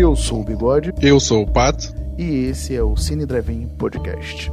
[0.00, 0.94] Eu sou o Bigode.
[1.02, 1.94] Eu sou o Pato.
[2.16, 4.50] E esse é o Cine Drive-In Podcast.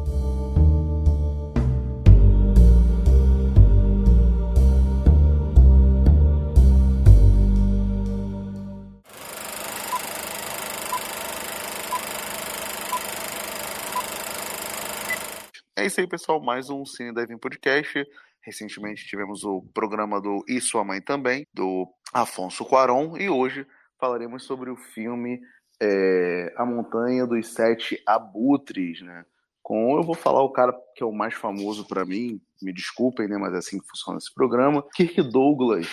[15.78, 16.42] É isso aí, pessoal.
[16.44, 18.06] Mais um Cine Drive-In Podcast.
[18.42, 23.18] Recentemente tivemos o programa do E Sua Mãe Também, do Afonso Cuaron.
[23.18, 23.66] E hoje
[24.00, 25.42] falaremos sobre o filme
[25.82, 29.26] é, A Montanha dos Sete Abutres, né?
[29.62, 33.28] Com, eu vou falar o cara que é o mais famoso para mim, me desculpem,
[33.28, 33.38] né?
[33.38, 34.84] Mas é assim que funciona esse programa.
[34.96, 35.88] Kirk Douglas.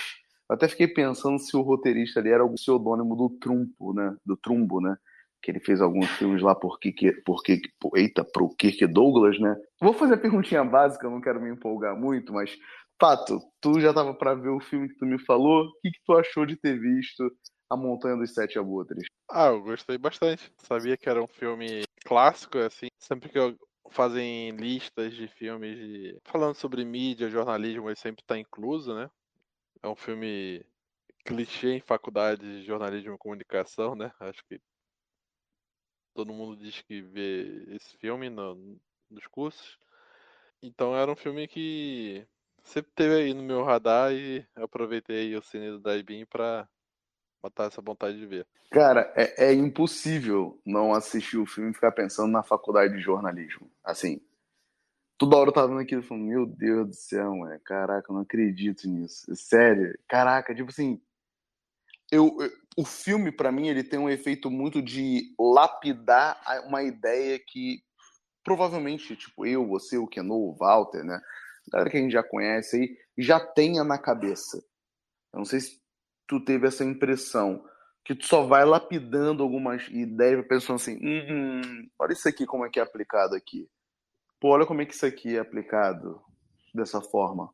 [0.49, 4.15] Eu até fiquei pensando se o roteirista ali era o pseudônimo do Trumpo, né?
[4.25, 4.97] Do Trumbo, né?
[5.43, 9.39] Que ele fez alguns filmes lá por Kirk, por Kirk, por, eita, pro Kirk Douglas,
[9.41, 9.57] né?
[9.81, 12.57] Vou fazer a perguntinha básica, não quero me empolgar muito, mas
[12.99, 15.65] Pato, tu já tava para ver o filme que tu me falou.
[15.65, 17.29] O que, que tu achou de ter visto
[17.69, 19.07] a Montanha dos Sete Abutres?
[19.31, 20.53] Ah, eu gostei bastante.
[20.59, 22.89] Sabia que era um filme clássico, assim.
[22.99, 23.57] Sempre que eu
[23.91, 26.19] fazem listas de filmes de...
[26.25, 29.11] falando sobre mídia, jornalismo, ele sempre está incluso, né?
[29.83, 30.65] É um filme
[31.25, 34.13] clichê em faculdade de jornalismo e comunicação, né?
[34.21, 34.61] Acho que
[36.15, 38.79] todo mundo diz que vê esse filme no,
[39.11, 39.79] nos cursos.
[40.63, 42.27] Então era um filme que
[42.63, 46.69] sempre teve aí no meu radar e aproveitei o cine do Drive-In para
[47.45, 48.47] matar essa vontade de ver.
[48.71, 53.71] Cara, é, é, impossível não assistir o filme e ficar pensando na faculdade de jornalismo.
[53.85, 54.21] Assim,
[55.19, 58.15] toda hora eu tava vendo aquilo e falando, meu Deus do céu, mano, caraca, eu
[58.15, 59.27] não acredito nisso.
[59.37, 61.01] Sério, caraca, tipo assim,
[62.11, 67.39] eu, eu o filme para mim ele tem um efeito muito de lapidar uma ideia
[67.39, 67.85] que
[68.43, 71.21] provavelmente, tipo, eu, você, o Keno, o Walter, né,
[71.71, 74.59] galera que a gente já conhece aí, já tenha na cabeça.
[75.33, 75.84] Eu não sei se
[76.27, 77.65] tu teve essa impressão
[78.05, 82.69] que tu só vai lapidando algumas ideias, pensando assim, hum, olha isso aqui como é
[82.69, 83.67] que é aplicado aqui.
[84.39, 86.21] Pô, olha como é que isso aqui é aplicado
[86.75, 87.49] dessa forma.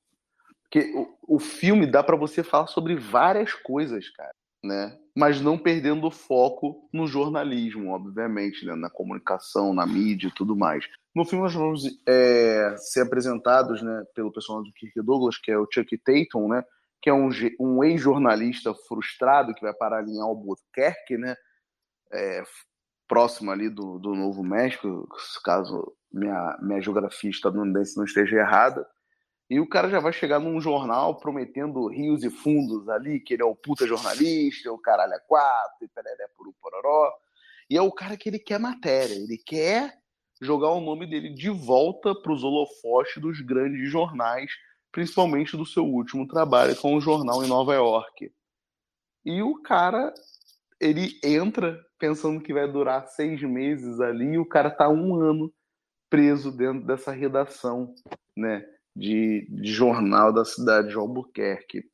[0.62, 4.96] Porque o, o filme dá para você falar sobre várias coisas, cara, né?
[5.16, 8.74] Mas não perdendo o foco no jornalismo, obviamente, né?
[8.74, 10.84] na comunicação, na mídia e tudo mais.
[11.14, 15.58] No filme nós vamos é, ser apresentados né, pelo personagem do Kirk Douglas, que é
[15.58, 16.64] o Chuck Tatum, né?
[17.00, 21.34] Que é um, um ex-jornalista frustrado que vai parar em Albuquerque, né?
[22.12, 22.42] É,
[23.08, 25.08] próximo ali do, do Novo México,
[25.44, 28.86] caso minha, minha geografia estadunidense não esteja errada.
[29.48, 33.42] E o cara já vai chegar num jornal prometendo rios e fundos ali, que ele
[33.42, 37.12] é o puta jornalista, o caralho é quatro, e pereré por pororó.
[37.68, 39.98] E é o cara que ele quer matéria, ele quer
[40.40, 44.52] jogar o nome dele de volta para os holofotes dos grandes jornais
[44.92, 48.32] principalmente do seu último trabalho com o jornal em Nova York.
[49.24, 50.12] E o cara,
[50.80, 55.52] ele entra pensando que vai durar seis meses ali, e o cara tá um ano
[56.08, 57.94] preso dentro dessa redação,
[58.36, 58.64] né,
[58.96, 61.84] de, de jornal da cidade de Albuquerque.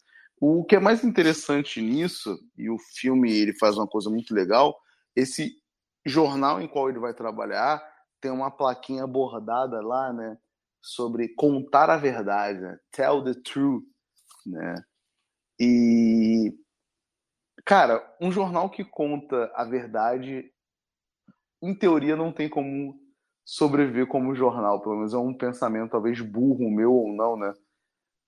[0.40, 4.78] O que é mais interessante nisso, e o filme ele faz uma coisa muito legal,
[5.14, 5.50] esse
[6.04, 7.82] jornal em qual ele vai trabalhar
[8.20, 10.38] tem uma plaquinha bordada lá, né,
[10.86, 12.78] sobre contar a verdade, né?
[12.92, 13.82] tell the truth,
[14.47, 14.84] né?
[15.58, 16.54] E
[17.64, 20.48] cara, um jornal que conta a verdade,
[21.60, 22.94] em teoria não tem como
[23.44, 27.53] sobreviver como jornal, pelo menos é um pensamento talvez burro meu ou não, né?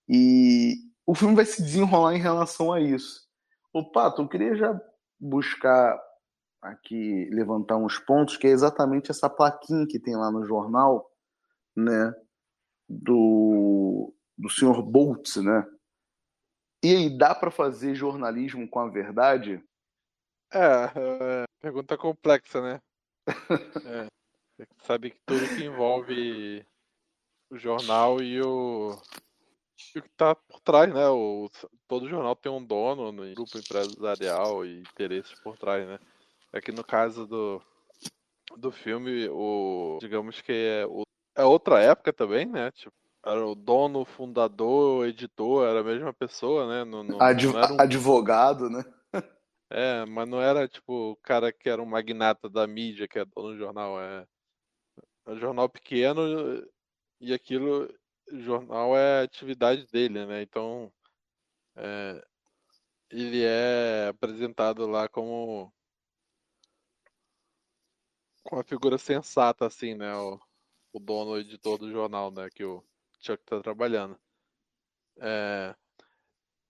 [0.09, 0.75] E
[1.07, 3.29] o filme vai se desenrolar em relação a isso.
[3.73, 4.81] O Pato, eu queria já
[5.21, 5.97] buscar
[6.61, 11.09] aqui levantar uns pontos que é exatamente essa plaquinha que tem lá no jornal,
[11.77, 12.13] né?
[12.89, 15.67] Do, do senhor Boltz, né?
[16.83, 19.63] E aí, dá para fazer jornalismo com a verdade?
[20.53, 22.81] É, é pergunta complexa, né?
[23.85, 26.65] é, sabe que tudo que envolve
[27.51, 28.97] o jornal e o,
[29.95, 31.09] e o que está por trás, né?
[31.09, 31.51] O,
[31.89, 35.99] todo jornal tem um dono, um grupo empresarial e interesses por trás, né?
[36.53, 37.61] Aqui no caso do,
[38.57, 41.03] do filme, o digamos que é o
[41.39, 42.71] é outra época também, né?
[42.73, 42.95] Tipo,
[43.25, 46.85] era o dono, fundador, editor, era a mesma pessoa, né?
[46.85, 47.81] Não, não, Adv não um...
[47.81, 48.85] Advogado, né?
[49.71, 53.25] É, mas não era tipo o cara que era um magnata da mídia, que é
[53.27, 54.01] dono do jornal.
[54.01, 54.27] É,
[55.27, 56.23] é um jornal pequeno
[57.21, 57.87] e aquilo,
[58.33, 60.41] jornal é a atividade dele, né?
[60.41, 60.91] Então,
[61.77, 62.25] é,
[63.11, 65.71] ele é apresentado lá como
[68.43, 70.17] com uma figura sensata, assim, né?
[70.17, 70.41] O,
[70.93, 72.49] o dono, o editor do jornal, né?
[72.51, 72.83] Que o
[73.21, 74.19] Chuck tá trabalhando.
[75.21, 75.75] É,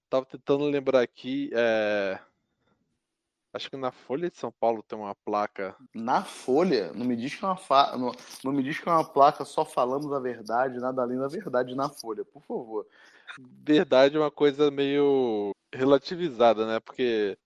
[0.08, 1.50] tava tentando lembrar aqui.
[1.52, 2.18] É,
[3.52, 5.74] Acho que na Folha de São Paulo tem uma placa.
[5.94, 7.96] Na Folha, não me diz que é uma fa...
[7.96, 8.12] não,
[8.44, 11.74] não me diz que é uma placa só falando da verdade, nada além da verdade
[11.74, 12.86] na Folha, por favor.
[13.38, 16.78] Verdade é uma coisa meio relativizada, né?
[16.78, 17.38] Porque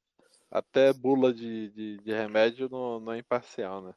[0.51, 3.95] até bula de, de, de remédio não, não é imparcial, né?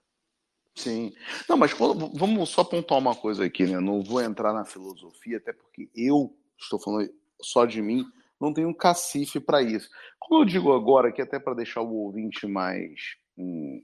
[0.75, 1.13] Sim.
[1.47, 3.79] Não, mas vamos só pontuar uma coisa aqui, né?
[3.79, 7.09] Não vou entrar na filosofia, até porque eu estou falando
[7.41, 8.05] só de mim,
[8.39, 9.89] não tenho um cacife para isso.
[10.19, 13.81] Como eu digo agora, aqui até para deixar o ouvinte mais hum,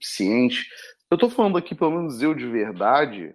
[0.00, 0.66] ciente,
[1.10, 3.34] eu estou falando aqui, pelo menos eu de verdade,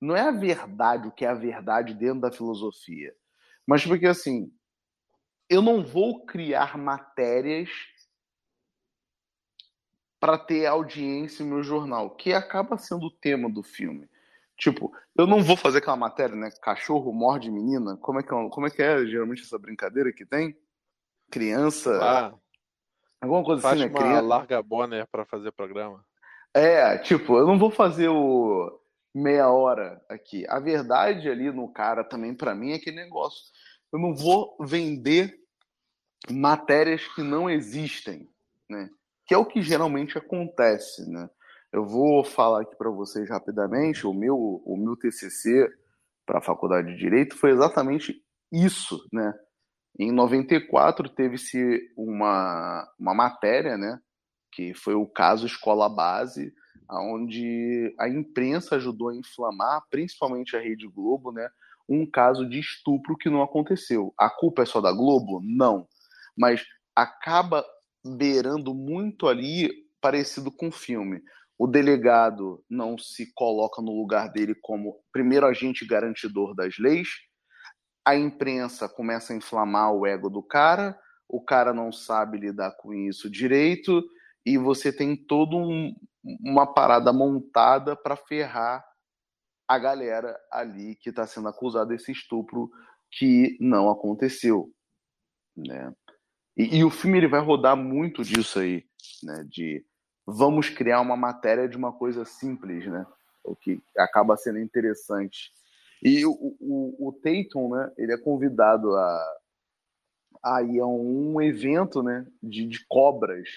[0.00, 3.14] não é a verdade o que é a verdade dentro da filosofia,
[3.66, 4.50] mas porque assim,
[5.50, 7.68] eu não vou criar matérias
[10.26, 14.10] para ter audiência no meu jornal, que acaba sendo o tema do filme.
[14.58, 16.50] Tipo, eu não vou fazer aquela matéria, né?
[16.60, 17.96] Cachorro morde menina.
[17.98, 20.58] Como é que é, como é, que é geralmente essa brincadeira que tem?
[21.30, 21.96] Criança.
[22.02, 22.34] Ah,
[23.20, 23.94] alguma coisa faz assim, né?
[23.94, 24.20] uma Criança.
[24.22, 26.04] larga Bonner pra fazer programa.
[26.52, 28.80] É, tipo, eu não vou fazer o
[29.14, 30.44] meia hora aqui.
[30.48, 33.44] A verdade ali no cara também, pra mim, é aquele negócio.
[33.92, 35.38] Eu não vou vender
[36.28, 38.28] matérias que não existem,
[38.68, 38.90] né?
[39.26, 41.28] Que é o que geralmente acontece, né?
[41.72, 45.68] Eu vou falar aqui para vocês rapidamente, o meu, o meu TCC
[46.24, 48.14] para a Faculdade de Direito foi exatamente
[48.52, 49.34] isso, né?
[49.98, 53.98] Em 94 teve-se uma, uma matéria, né?
[54.52, 56.52] Que foi o caso Escola Base,
[56.90, 61.48] onde a imprensa ajudou a inflamar, principalmente a Rede Globo, né?
[61.88, 64.12] Um caso de estupro que não aconteceu.
[64.18, 65.40] A culpa é só da Globo?
[65.42, 65.86] Não.
[66.36, 66.64] Mas
[66.94, 67.64] acaba
[68.06, 69.70] beirando muito ali
[70.00, 71.22] parecido com o filme.
[71.58, 77.08] O delegado não se coloca no lugar dele como primeiro agente garantidor das leis.
[78.04, 80.98] A imprensa começa a inflamar o ego do cara,
[81.28, 84.02] o cara não sabe lidar com isso direito,
[84.44, 85.92] e você tem toda um,
[86.40, 88.84] uma parada montada para ferrar
[89.66, 92.70] a galera ali que está sendo acusada desse estupro
[93.10, 94.70] que não aconteceu,
[95.56, 95.92] né?
[96.56, 98.84] E, e, o filme ele vai rodar muito disso aí,
[99.22, 99.44] né?
[99.48, 99.84] De
[100.26, 103.06] vamos criar uma matéria de uma coisa simples, né?
[103.44, 105.52] O que acaba sendo interessante.
[106.02, 107.92] E o, o, o Tatum, né?
[107.96, 109.36] Ele é convidado a,
[110.42, 112.26] a ir a um evento, né?
[112.42, 113.48] De, de cobras.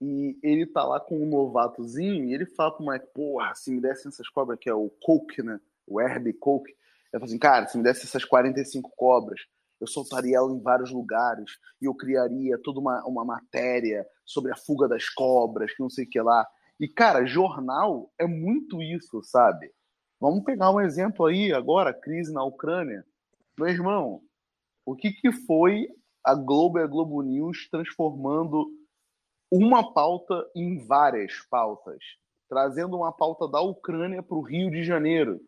[0.00, 3.80] E ele tá lá com um novatozinho e ele fala pro moleque, porra, se me
[3.80, 5.60] dessem essas cobras, que é o Coke, né?
[5.86, 6.70] O Herbie Coke.
[6.70, 9.40] Ele fala assim, cara, se me desse essas 45 cobras,
[9.80, 14.56] eu soltaria ela em vários lugares e eu criaria toda uma, uma matéria sobre a
[14.56, 16.46] fuga das cobras, que não sei o que lá.
[16.78, 19.70] E, cara, jornal é muito isso, sabe?
[20.20, 23.04] Vamos pegar um exemplo aí agora, crise na Ucrânia.
[23.58, 24.22] Meu irmão,
[24.86, 25.88] o que, que foi
[26.24, 28.66] a Globo e a Globo News transformando
[29.50, 32.02] uma pauta em várias pautas?
[32.48, 35.40] Trazendo uma pauta da Ucrânia para o Rio de Janeiro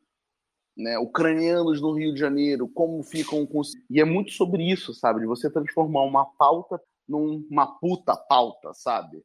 [0.76, 3.62] né, ucranianos no Rio de Janeiro, como ficam com.
[3.88, 5.20] E é muito sobre isso, sabe?
[5.20, 9.22] De você transformar uma pauta numa puta pauta, sabe?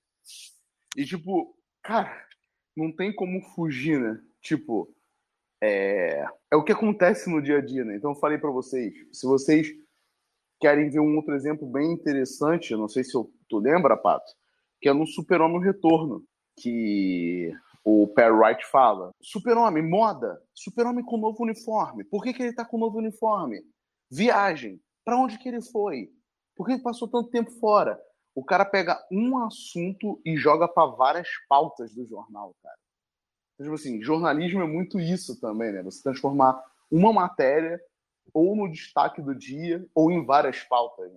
[0.96, 2.12] E, tipo, cara,
[2.76, 4.22] não tem como fugir, né?
[4.42, 4.94] Tipo,
[5.62, 7.96] é, é o que acontece no dia a dia, né?
[7.96, 9.68] Então, eu falei para vocês, se vocês
[10.60, 14.32] querem ver um outro exemplo bem interessante, não sei se eu, tu lembra, Pato,
[14.80, 16.24] que é no Super-Homem Retorno,
[16.58, 17.52] que
[17.84, 19.12] o Perry Wright fala.
[19.22, 20.42] Super-Homem, moda.
[20.54, 22.04] Super-Homem com novo uniforme.
[22.04, 23.62] Por que, que ele tá com novo uniforme?
[24.10, 24.80] Viagem.
[25.04, 26.10] Para onde que ele foi?
[26.56, 28.00] Por que ele passou tanto tempo fora?
[28.36, 32.78] O cara pega um assunto e joga para várias pautas do jornal, cara.
[33.56, 35.84] Então, tipo assim, jornalismo é muito isso também, né?
[35.84, 37.82] Você transformar uma matéria
[38.34, 41.12] ou no destaque do dia ou em várias pautas.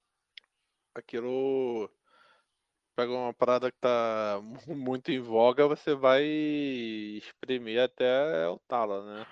[0.94, 1.90] Aquilo
[2.94, 9.26] pega uma parada que tá muito em voga, você vai espremer até o tala, né?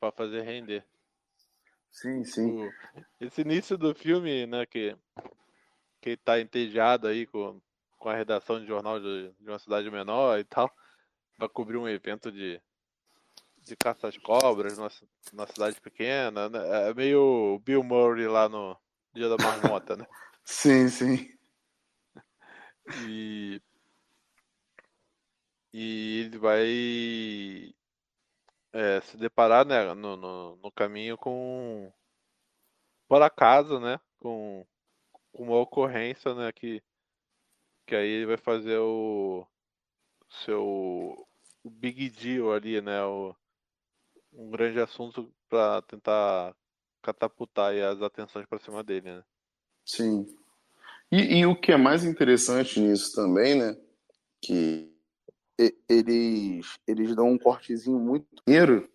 [0.00, 0.84] Pra fazer render.
[1.90, 2.50] Sim, sim.
[2.50, 2.72] O-
[3.20, 4.96] Esse início do filme, né, que,
[6.00, 7.60] que tá entediado aí com,
[7.98, 10.70] com a redação de jornal de, de uma cidade menor e tal,
[11.36, 12.60] pra cobrir um evento de,
[13.64, 14.90] de caça às cobras numa,
[15.32, 16.88] numa cidade pequena, né?
[16.90, 18.76] É meio Bill Murray lá no
[19.14, 20.06] Dia da Marmota, né?
[20.44, 21.37] Sim, sim.
[23.06, 23.60] E,
[25.72, 27.74] e ele vai
[28.72, 31.92] é, se deparar, né, no, no, no caminho com,
[33.06, 34.66] por acaso, né, com,
[35.32, 36.82] com uma ocorrência, né, que,
[37.86, 39.46] que aí ele vai fazer o
[40.44, 41.26] seu
[41.64, 43.34] o big deal ali, né, o,
[44.32, 46.54] um grande assunto para tentar
[47.02, 49.24] catapultar as atenções para cima dele, né.
[49.84, 50.26] Sim.
[51.10, 53.76] E, e o que é mais interessante nisso também, né?
[54.42, 54.92] Que
[55.88, 58.88] eles, eles dão um cortezinho muito maneiro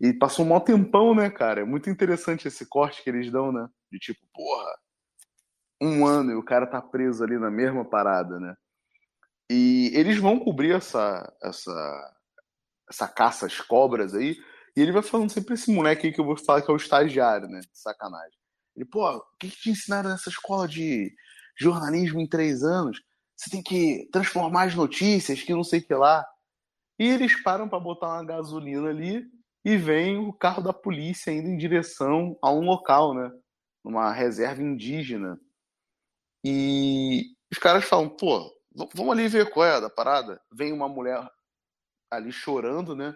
[0.00, 1.60] e passou um maior tempão, né, cara?
[1.60, 3.68] É muito interessante esse corte que eles dão, né?
[3.90, 4.78] De tipo, porra,
[5.80, 8.54] um ano e o cara tá preso ali na mesma parada, né?
[9.50, 12.16] E eles vão cobrir essa, essa,
[12.88, 14.36] essa caça às cobras aí.
[14.76, 16.76] E ele vai falando sempre esse moleque aí que eu vou falar que é o
[16.76, 17.60] estagiário, né?
[17.72, 18.38] Sacanagem.
[18.76, 21.12] Ele, pô, o que, que te ensinaram nessa escola de
[21.58, 23.02] jornalismo em três anos?
[23.36, 26.26] Você tem que transformar as notícias, que não sei o que lá.
[26.98, 29.24] E eles param para botar uma gasolina ali
[29.64, 33.30] e vem o carro da polícia indo em direção a um local, né?
[33.84, 35.38] Numa reserva indígena.
[36.44, 38.52] E os caras falam, pô,
[38.94, 40.40] vamos ali ver qual é da parada.
[40.52, 41.28] Vem uma mulher
[42.10, 43.14] ali chorando, né?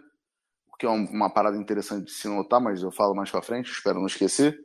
[0.73, 3.43] O que é um- uma parada interessante de se notar, mas eu falo mais pra
[3.43, 4.59] frente, espero não esquecer.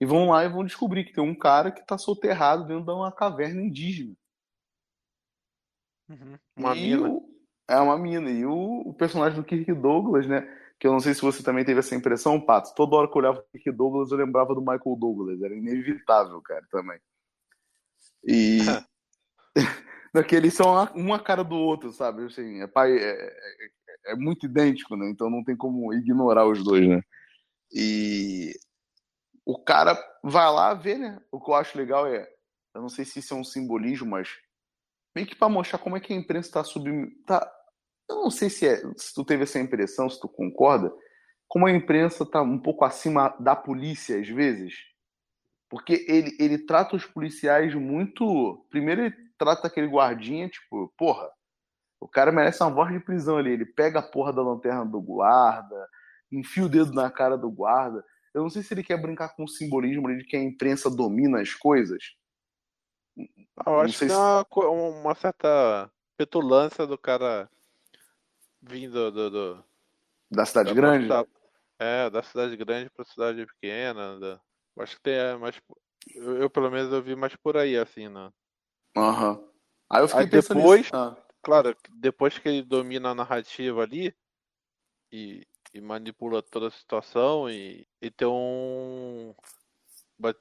[0.00, 2.90] E vão lá e vão descobrir que tem um cara que tá soterrado dentro de
[2.92, 4.14] uma caverna indígena.
[6.56, 7.08] Uma e mina.
[7.08, 7.28] o-
[7.68, 8.30] É uma mina.
[8.30, 10.42] E o, o personagem do Kirk Douglas, né?
[10.78, 12.72] Que eu não sei se você também teve essa impressão, Pato.
[12.74, 15.42] Toda hora que eu olhava o Kirk Douglas, eu lembrava do Michael Douglas.
[15.42, 16.98] Era inevitável, cara, também.
[18.24, 18.58] E.
[20.14, 22.24] Daqueles são uma, uma cara do outro, sabe?
[22.24, 25.08] Assim, é, pai, é, é- é muito idêntico, né?
[25.10, 27.02] Então não tem como ignorar os dois, né?
[27.72, 28.52] E
[29.48, 31.18] o cara vai lá ver, né?
[31.32, 32.30] O que eu acho legal é,
[32.74, 34.28] eu não sei se isso é um simbolismo, mas
[35.16, 36.86] meio que para mostrar como é que a imprensa está sub,
[37.26, 37.50] tá,
[38.10, 40.92] eu não sei se é, se tu teve essa impressão, se tu concorda,
[41.48, 44.74] como a imprensa tá um pouco acima da polícia às vezes,
[45.70, 51.26] porque ele, ele trata os policiais muito, primeiro ele trata aquele guardinha tipo, porra,
[51.98, 55.00] o cara merece uma voz de prisão ali, ele pega a porra da lanterna do
[55.00, 55.88] guarda,
[56.30, 58.04] enfia o dedo na cara do guarda.
[58.38, 60.88] Eu não sei se ele quer brincar com o simbolismo ali de que a imprensa
[60.88, 62.14] domina as coisas.
[63.66, 67.50] Eu acho que é se- uma, co- uma certa petulância do cara
[68.62, 69.64] vindo do, do-
[70.30, 71.08] Da cidade da grande?
[71.08, 71.26] da-
[71.80, 74.18] é, da cidade grande pra cidade pequena.
[74.20, 74.40] da-
[74.76, 75.60] eu acho que tem é, mais.
[76.14, 78.32] Eu, eu, pelo menos eu vi mais por aí, assim, né?
[78.96, 79.44] Aham.
[79.90, 80.96] Aí eu fiquei Aí pensando depois- nisso.
[80.96, 84.14] Ah, Claro, depois que ele domina a narrativa ali
[85.10, 89.34] e, e manipula toda a situação e, e tem um.
[90.18, 90.34] Vai,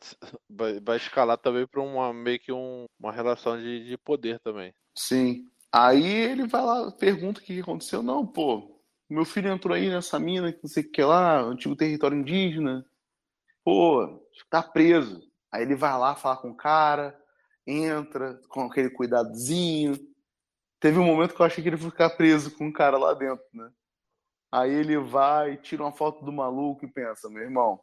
[0.80, 4.74] vai, escalar também pra uma meio que um, uma relação de, de poder também.
[4.98, 5.50] sim.
[5.72, 8.02] Aí ele vai lá, pergunta o que aconteceu.
[8.02, 11.76] Não, pô, meu filho entrou aí nessa mina, que não sei o que lá, antigo
[11.76, 12.86] território indígena.
[13.64, 15.22] Pô, tá preso.
[15.52, 17.18] Aí ele vai lá falar com o cara,
[17.66, 19.98] entra com aquele cuidadozinho.
[20.80, 23.14] Teve um momento que eu achei que ele ia ficar preso com um cara lá
[23.14, 23.70] dentro, né?
[24.52, 27.80] Aí ele vai, tira uma foto do maluco e pensa, meu irmão,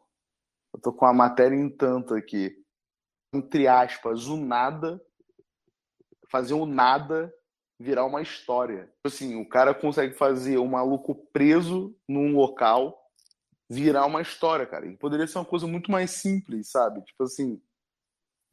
[0.73, 2.55] eu tô com a matéria em tanto aqui.
[3.33, 5.01] Entre aspas, o nada,
[6.29, 7.33] fazer o nada
[7.79, 8.85] virar uma história.
[8.85, 13.01] Tipo Assim, o cara consegue fazer o maluco preso num local
[13.69, 14.85] virar uma história, cara.
[14.85, 17.01] E poderia ser uma coisa muito mais simples, sabe?
[17.03, 17.61] Tipo assim,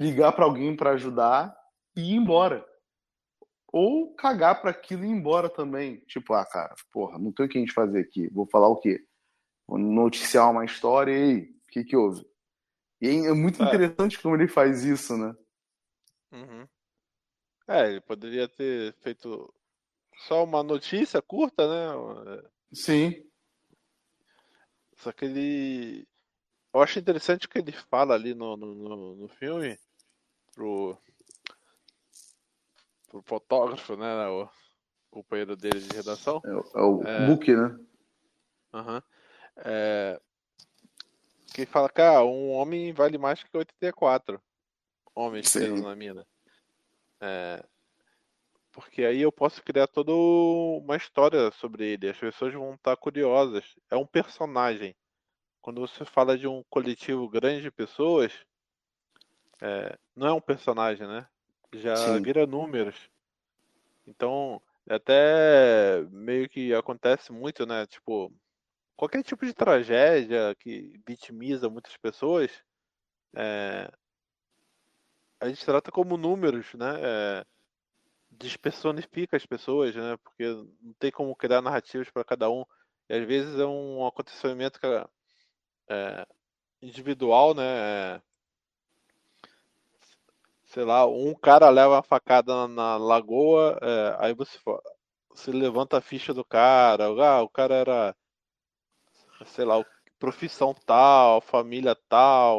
[0.00, 1.56] ligar pra alguém pra ajudar
[1.96, 2.66] e ir embora.
[3.72, 5.96] Ou cagar pra aquilo e ir embora também.
[6.06, 8.28] Tipo, ah, cara, porra, não tem o que a gente fazer aqui.
[8.28, 9.02] Vou falar o quê?
[9.66, 12.24] Vou noticiar uma história e aí, o que que houve?
[13.00, 13.66] E é muito É.
[13.66, 15.34] interessante como ele faz isso, né?
[16.30, 16.68] Uhum.
[17.66, 19.52] É, ele poderia ter feito
[20.28, 22.42] só uma notícia curta, né?
[22.72, 23.24] Sim.
[24.96, 26.06] Só que ele.
[26.74, 29.78] Eu acho interessante que ele fala ali no, no, no, no filme
[30.54, 30.96] pro,
[33.12, 34.26] pro fotógrafo, né?
[34.28, 34.48] O
[35.10, 36.40] companheiro dele de redação.
[36.44, 37.26] É, o- é o É.
[37.26, 37.78] book, né?
[38.72, 39.02] Aham.
[39.56, 40.18] É,
[41.54, 44.40] que fala, cara, um homem vale mais que 84
[45.14, 46.26] homens presos na mina.
[47.20, 47.62] É,
[48.72, 52.08] porque aí eu posso criar toda uma história sobre ele.
[52.08, 53.76] As pessoas vão estar curiosas.
[53.90, 54.96] É um personagem.
[55.60, 58.32] Quando você fala de um coletivo grande de pessoas,
[59.60, 61.28] é, não é um personagem, né?
[61.72, 62.22] Já Sim.
[62.22, 63.10] vira números.
[64.06, 67.86] Então, até meio que acontece muito, né?
[67.86, 68.32] Tipo,
[68.96, 72.50] qualquer tipo de tragédia que vitimiza muitas pessoas,
[73.34, 73.90] é,
[75.40, 77.00] a gente trata como números, né?
[77.00, 77.46] É,
[78.30, 80.16] despersonifica as pessoas, né?
[80.22, 80.44] Porque
[80.80, 82.64] não tem como criar narrativas para cada um.
[83.08, 85.06] E às vezes é um acontecimento que é,
[85.90, 86.26] é,
[86.80, 88.22] individual, né?
[90.72, 94.58] Sei lá, um cara leva uma facada na, na lagoa, é, aí você,
[95.28, 98.16] você levanta a ficha do cara, ah, o cara era,
[99.44, 99.84] sei lá,
[100.18, 102.58] profissão tal, família tal,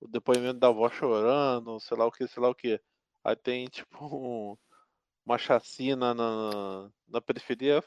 [0.00, 2.80] o depoimento da avó chorando, sei lá o que, sei lá o que.
[3.24, 4.56] Aí tem, tipo, um,
[5.24, 7.82] uma chacina na, na periferia,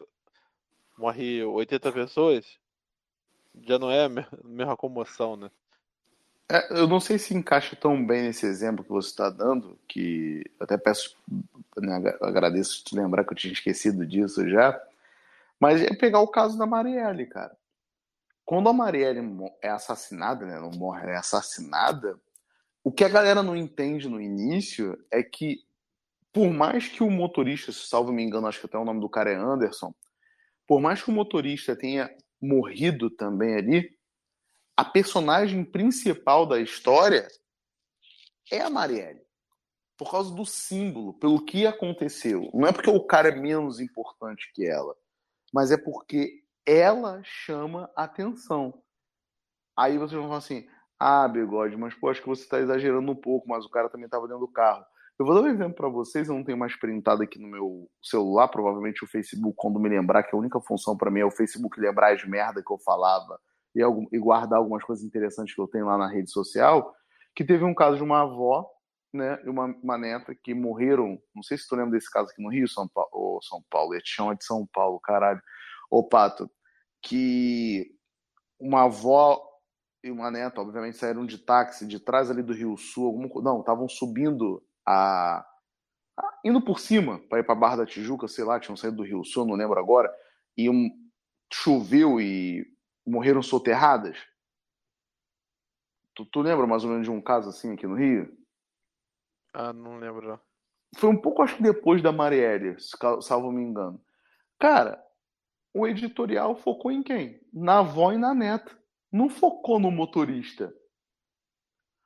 [0.98, 2.60] morre 80 pessoas.
[3.62, 5.50] Já não é a mesma comoção, né?
[6.52, 10.44] É, eu não sei se encaixa tão bem nesse exemplo que você está dando, que
[10.60, 11.16] até peço,
[11.78, 14.82] né, agradeço te lembrar que eu tinha esquecido disso já,
[15.60, 17.56] mas é pegar o caso da Marielle, cara.
[18.44, 19.22] Quando a Marielle
[19.62, 22.20] é assassinada, né, não morre, ela é assassinada,
[22.84, 25.64] o que a galera não entende no início é que,
[26.34, 29.30] por mais que o motorista, salvo me engano, acho que até o nome do cara
[29.32, 29.94] é Anderson,
[30.66, 32.10] por mais que o motorista tenha
[32.42, 33.99] morrido também ali,
[34.80, 37.28] a personagem principal da história
[38.50, 39.20] é a Marielle.
[39.98, 42.50] Por causa do símbolo, pelo que aconteceu.
[42.54, 44.96] Não é porque o cara é menos importante que ela,
[45.54, 46.32] mas é porque
[46.66, 48.74] ela chama atenção.
[49.78, 50.66] Aí vocês vão falar assim:
[50.98, 54.06] ah, bigode, mas pô, acho que você está exagerando um pouco, mas o cara também
[54.06, 54.86] estava dentro do carro.
[55.20, 57.92] Eu vou dar um exemplo para vocês, eu não tenho mais printado aqui no meu
[58.02, 61.32] celular, provavelmente o Facebook, quando me lembrar, que a única função para mim é o
[61.32, 63.38] Facebook lembrar as merda que eu falava
[63.76, 66.94] e, e guardar algumas coisas interessantes que eu tenho lá na rede social,
[67.36, 68.70] que teve um caso de uma avó
[69.14, 71.20] né, e uma, uma neta que morreram.
[71.36, 73.96] Não sei se tu lembra desse caso aqui no Rio, São Paulo, ou São Paulo,
[73.96, 75.42] é de São Paulo, caralho.
[75.90, 76.50] Ô, Pato,
[77.02, 77.92] que
[78.60, 79.42] uma avó
[80.04, 83.60] e uma neta, obviamente, saíram de táxi de trás ali do Rio Sul, algum, não,
[83.60, 85.46] estavam subindo a,
[86.18, 89.04] a, indo por cima para ir para Barra da Tijuca, sei lá, tinham saído do
[89.04, 90.10] Rio Sul, não lembro agora,
[90.56, 90.90] e um,
[91.52, 92.66] choveu e
[93.06, 94.18] morreram soterradas?
[96.16, 98.38] Tu, tu lembra mais ou menos de um caso assim aqui no Rio?
[99.54, 100.40] Ah, não lembro.
[100.96, 102.76] Foi um pouco, acho que depois da Marielle,
[103.22, 104.04] salvo me engano.
[104.60, 105.04] Cara,
[105.74, 107.40] o editorial focou em quem?
[107.54, 108.78] Na avó e na neta.
[109.12, 110.74] Não focou no motorista.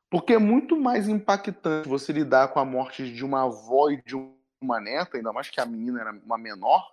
[0.09, 4.15] Porque é muito mais impactante você lidar com a morte de uma avó e de
[4.62, 6.88] uma neta, ainda mais que a menina era uma menor,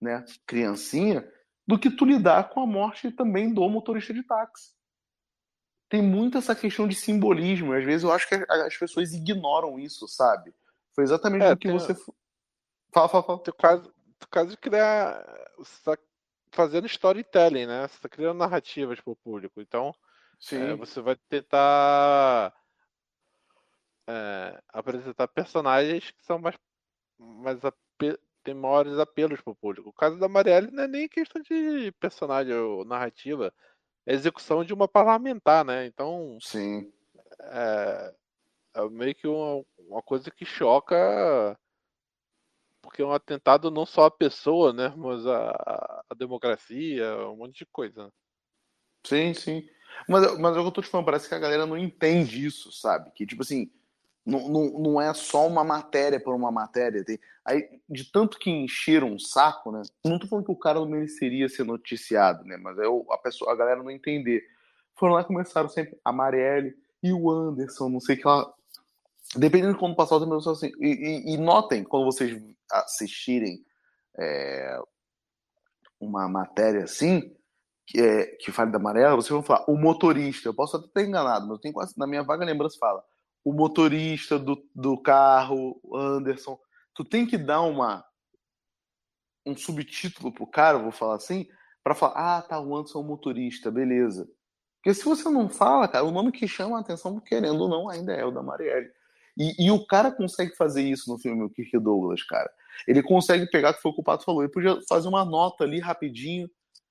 [0.00, 1.26] né, criancinha,
[1.66, 4.74] do que tu lidar com a morte também do motorista de táxi.
[5.88, 7.72] Tem muito essa questão de simbolismo.
[7.72, 10.54] Às vezes eu acho que as pessoas ignoram isso, sabe?
[10.94, 11.78] Foi exatamente é, o que tem...
[11.78, 11.94] você.
[12.92, 13.38] Fala, fala, fala.
[13.38, 13.82] O caso,
[14.18, 15.24] tem caso de criar.
[15.58, 15.98] Você está
[16.50, 17.86] fazendo storytelling, né?
[17.86, 19.60] Você está criando narrativas para o público.
[19.60, 19.94] Então,
[20.52, 22.52] é, você vai tentar
[24.08, 26.56] é, apresentar personagens que são mais,
[27.18, 27.58] mais
[28.46, 29.88] tem maiores apelos pro público.
[29.88, 33.52] O caso da Marielle não é nem questão de personagem ou narrativa,
[34.06, 35.84] é execução de uma parlamentar, né?
[35.86, 36.38] Então.
[36.40, 36.92] Sim.
[37.40, 38.14] É,
[38.74, 41.58] é meio que uma, uma coisa que choca.
[42.80, 44.94] Porque é um atentado não só à pessoa, né?
[44.96, 48.12] Mas à, à democracia, um monte de coisa.
[49.04, 49.68] Sim, sim.
[50.08, 52.46] Mas, mas é o que eu tô te falando, parece que a galera não entende
[52.46, 53.10] isso, sabe?
[53.10, 53.72] Que, tipo assim,
[54.26, 57.04] não, não, não é só uma matéria por uma matéria.
[57.04, 59.82] Tem, aí, de tanto que encheram um saco, né?
[60.04, 62.56] Não tô falando que o cara não mereceria ser noticiado, né?
[62.56, 64.42] Mas é a, pessoa, a galera não entender.
[64.96, 68.52] Foram lá e começaram sempre a Marielle e o Anderson, não sei o que lá.
[69.36, 70.72] Dependendo de quando passar o tempo, assim.
[70.80, 72.36] E, e, e, notem, quando vocês
[72.72, 73.64] assistirem
[74.18, 74.80] é,
[76.00, 77.32] uma matéria assim,
[77.86, 80.48] que, é, que fale da Marielle, vocês vão falar, o motorista.
[80.48, 83.04] Eu posso até ter enganado, mas eu tenho quase, na minha vaga lembrança fala
[83.46, 86.58] o motorista do, do carro, Anderson.
[86.92, 88.04] Tu tem que dar uma
[89.46, 91.46] um subtítulo pro cara, vou falar assim,
[91.84, 94.28] para falar, ah, tá, o Anderson é um motorista, beleza.
[94.78, 97.88] Porque se você não fala, cara, o nome que chama a atenção, querendo ou não,
[97.88, 98.90] ainda é o da Marielle.
[99.38, 102.50] E, e, o cara consegue fazer isso no filme, o Kirk Douglas, cara.
[102.88, 105.62] Ele consegue pegar, que foi o que o Pato falou, ele podia fazer uma nota
[105.62, 106.50] ali rapidinho.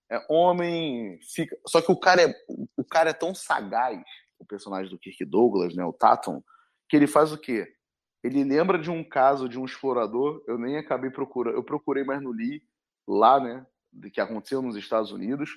[0.09, 1.57] É, homem fica.
[1.67, 2.33] Só que o cara é,
[2.77, 4.01] o cara é tão sagaz
[4.39, 6.41] o personagem do Kirk Douglas, né, o Tatum,
[6.89, 7.67] que ele faz o quê?
[8.23, 12.21] Ele lembra de um caso de um explorador, eu nem acabei procurando, eu procurei, mas
[12.21, 12.63] não li,
[13.07, 13.65] lá, né,
[14.11, 15.49] que aconteceu nos Estados Unidos,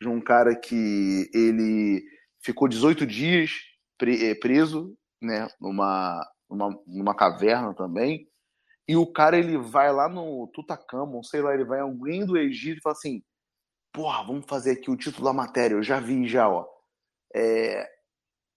[0.00, 2.04] de um cara que ele
[2.40, 3.52] ficou 18 dias
[4.02, 8.28] eh, preso, né, numa, numa, numa caverna também,
[8.86, 12.38] e o cara ele vai lá no Tutankhamon, sei lá, ele vai em alguém do
[12.38, 13.22] Egito e fala assim,
[13.92, 16.66] porra, vamos fazer aqui o título da matéria, eu já vi já, ó.
[17.34, 17.86] É,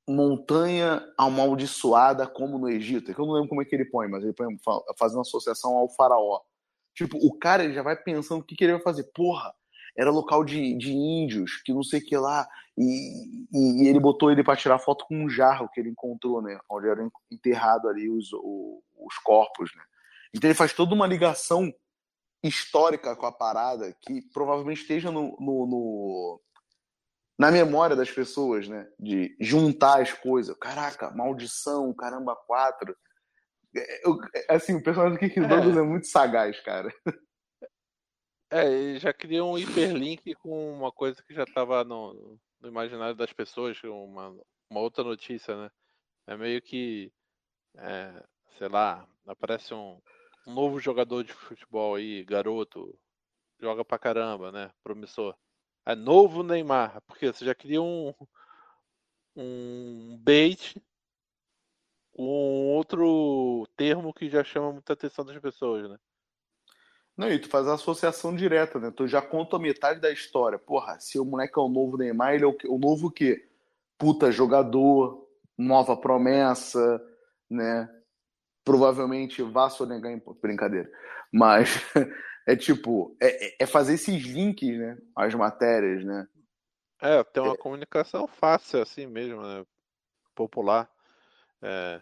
[0.07, 3.11] montanha amaldiçoada como no Egito.
[3.11, 4.47] É eu não lembro como é que ele põe, mas ele põe
[4.97, 6.41] fazendo associação ao faraó.
[6.93, 9.03] Tipo, o cara ele já vai pensando o que, que ele vai fazer.
[9.13, 9.53] Porra,
[9.95, 12.47] era local de, de índios, que não sei o que lá.
[12.77, 16.41] E, e, e ele botou ele para tirar foto com um jarro que ele encontrou,
[16.41, 16.59] né?
[16.69, 19.83] Onde eram enterrados ali os, o, os corpos, né?
[20.33, 21.73] Então ele faz toda uma ligação
[22.43, 26.41] histórica com a parada que provavelmente esteja no, no, no
[27.41, 28.87] na memória das pessoas, né?
[28.99, 30.55] De juntar as coisas.
[30.57, 32.95] Caraca, maldição, caramba, quatro.
[33.75, 35.47] É, eu, assim, o personagem do Kirk é.
[35.47, 36.93] Douglas é muito sagaz, cara.
[38.51, 43.33] É, já cria um hiperlink com uma coisa que já estava no, no, imaginário das
[43.33, 44.37] pessoas, uma,
[44.69, 45.71] uma outra notícia, né?
[46.27, 47.11] É meio que,
[47.77, 48.23] é,
[48.57, 49.99] sei lá, aparece um,
[50.45, 52.93] um novo jogador de futebol aí, garoto,
[53.59, 54.69] joga pra caramba, né?
[54.83, 55.33] Promissor.
[55.85, 58.13] É novo Neymar, porque você já cria um,
[59.35, 60.81] um bait
[62.11, 62.23] com
[62.75, 65.97] outro termo que já chama muita atenção das pessoas, né?
[67.17, 68.91] Não, e tu faz a associação direta, né?
[68.91, 70.57] Tu já conta metade da história.
[70.57, 73.49] Porra, se o moleque é o novo Neymar, ele é o, o novo o quê?
[73.97, 77.01] Puta jogador, nova promessa,
[77.49, 77.89] né?
[78.63, 80.89] Provavelmente vá sonegar em brincadeira.
[81.31, 81.69] Mas
[82.47, 84.97] é tipo, é, é fazer esses links, né?
[85.15, 86.27] As matérias, né?
[87.01, 87.57] É, tem uma é...
[87.57, 89.65] comunicação fácil assim mesmo, né?
[90.35, 90.89] Popular.
[91.61, 92.01] É,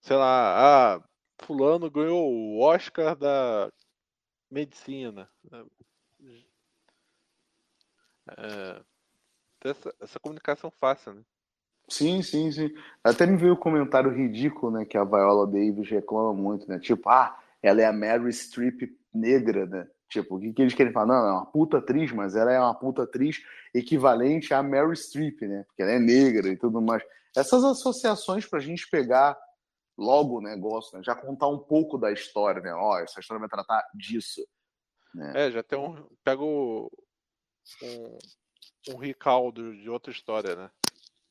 [0.00, 1.02] sei lá, ah,
[1.42, 3.70] fulano ganhou o Oscar da
[4.50, 5.28] medicina.
[5.50, 5.64] Né?
[8.38, 8.82] É,
[9.64, 11.22] essa, essa comunicação fácil, né?
[11.88, 12.74] Sim, sim, sim.
[13.02, 16.80] Até me veio o um comentário ridículo, né, que a Viola Davis reclama muito, né?
[16.80, 18.82] Tipo, ah, ela é a Mary Streep
[19.16, 19.86] negra, né?
[20.08, 21.06] Tipo, o que, que eles querem falar?
[21.06, 23.38] Não, é uma puta atriz, mas ela é uma puta atriz
[23.74, 25.64] equivalente a Mary Streep, né?
[25.66, 27.02] Porque ela é negra e tudo mais.
[27.36, 29.36] Essas associações pra gente pegar
[29.98, 31.02] logo o negócio, né?
[31.04, 32.72] Já contar um pouco da história, né?
[32.72, 34.46] Ó, essa história vai tratar disso.
[35.14, 35.32] Né?
[35.34, 36.06] É, já tem um.
[36.22, 36.90] Pego
[37.82, 38.18] um,
[38.94, 40.70] um recaldo de outra história, né?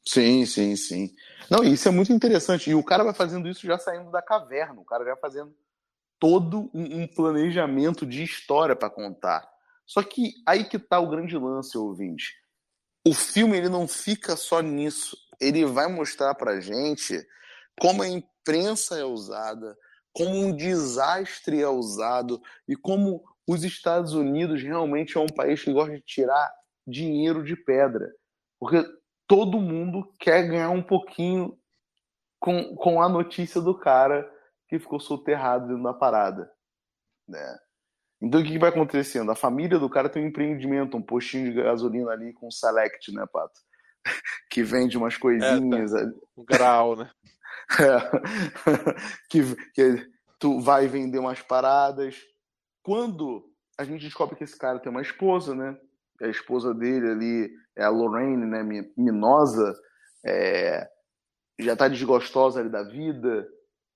[0.07, 1.15] Sim, sim, sim.
[1.49, 2.69] Não, isso é muito interessante.
[2.69, 4.79] E o cara vai fazendo isso já saindo da caverna.
[4.79, 5.55] O cara já fazendo
[6.19, 9.47] todo um, planejamento de história para contar.
[9.85, 12.33] Só que aí que tá o grande lance, ouvinte.
[13.05, 15.17] O filme ele não fica só nisso.
[15.39, 17.25] Ele vai mostrar pra gente
[17.79, 19.77] como a imprensa é usada,
[20.13, 25.73] como um desastre é usado e como os Estados Unidos realmente é um país que
[25.73, 26.51] gosta de tirar
[26.87, 28.11] dinheiro de pedra.
[28.59, 28.83] Porque
[29.27, 31.57] todo mundo quer ganhar um pouquinho
[32.39, 34.31] com, com a notícia do cara
[34.67, 36.51] que ficou soterrado dentro da parada.
[37.27, 37.57] Né?
[38.21, 39.31] Então o que, que, vai acontecendo?
[39.31, 43.25] A família do cara tem um empreendimento, um postinho de gasolina ali com Select, né,
[43.31, 43.59] Pato?
[44.49, 45.93] que vende umas coisinhas.
[45.93, 46.11] É, tá.
[46.37, 47.09] Um grau, né?
[47.79, 47.97] É.
[49.27, 49.41] que,
[49.73, 52.21] que tu vai vender umas paradas.
[52.83, 53.43] Quando
[53.75, 55.75] a gente descobre que esse cara tem uma esposa, né?
[56.21, 58.61] A esposa dele ali é a Lorraine, né?
[58.95, 59.75] Minosa,
[60.23, 60.87] é,
[61.59, 63.47] já tá desgostosa ali da vida.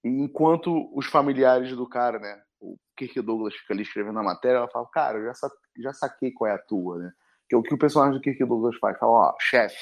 [0.03, 2.41] Enquanto os familiares do cara, né?
[2.59, 5.93] O Kirk Douglas fica ali escrevendo a matéria, ela fala, cara, eu já, sa já
[5.93, 7.11] saquei qual é a tua, né?
[7.47, 8.97] Que é o que o personagem do Kirk Douglas faz.
[8.97, 9.77] Fala, ó, chefe,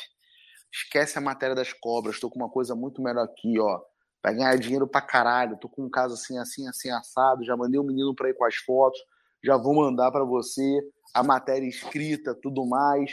[0.72, 3.82] esquece a matéria das cobras, tô com uma coisa muito melhor aqui, ó.
[4.24, 7.80] Vai ganhar dinheiro pra caralho, tô com um caso assim, assim, assim, assado, já mandei
[7.80, 9.00] o um menino pra ir com as fotos,
[9.44, 10.82] já vou mandar para você
[11.14, 13.12] a matéria escrita, tudo mais.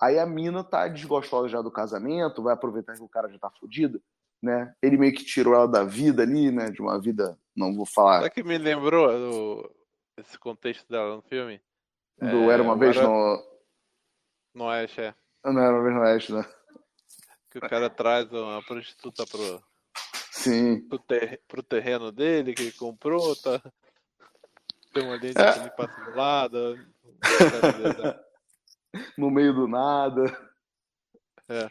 [0.00, 3.50] Aí a mina tá desgostosa já do casamento, vai aproveitar que o cara já tá
[3.60, 4.00] fudido,
[4.44, 4.74] né?
[4.82, 6.70] Ele meio que tirou ela da vida ali, né?
[6.70, 8.18] De uma vida, não vou falar.
[8.18, 9.74] Sabe que me lembrou do...
[10.18, 11.60] esse contexto dela no filme?
[12.18, 13.42] Do é, Era Uma Vez no...
[14.54, 15.14] No Oeste, é.
[15.44, 16.44] Não Era Uma Vez no Oeste, né?
[17.50, 19.62] Que o cara traz uma prostituta pro,
[20.30, 20.80] Sim.
[20.88, 23.62] Pro, ter, pro terreno dele que ele comprou, tá?
[24.92, 25.68] Tem uma lente é.
[25.68, 26.86] que passa do lado.
[29.16, 30.53] no meio do nada.
[31.48, 31.68] É.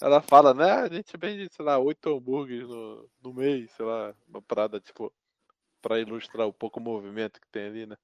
[0.00, 0.70] Ela fala, né?
[0.70, 5.12] A gente vende, sei lá, oito hambúrgueres no, no mês, sei lá, uma parada, tipo,
[5.82, 7.96] pra ilustrar um pouco o movimento que tem ali, né?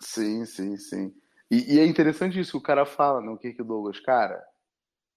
[0.00, 1.14] Sim, sim, sim.
[1.50, 3.30] E, e é interessante isso que o cara fala, né?
[3.30, 4.44] O que que Douglas, cara,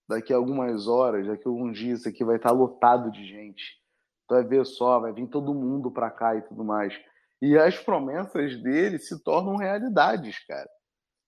[0.07, 3.79] daqui a algumas horas, daqui a alguns dias, isso aqui vai estar lotado de gente.
[4.27, 6.93] Tu vai ver só, vai vir todo mundo pra cá e tudo mais.
[7.41, 10.69] E as promessas dele se tornam realidades, cara.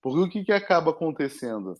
[0.01, 1.75] Porque o que, que acaba acontecendo?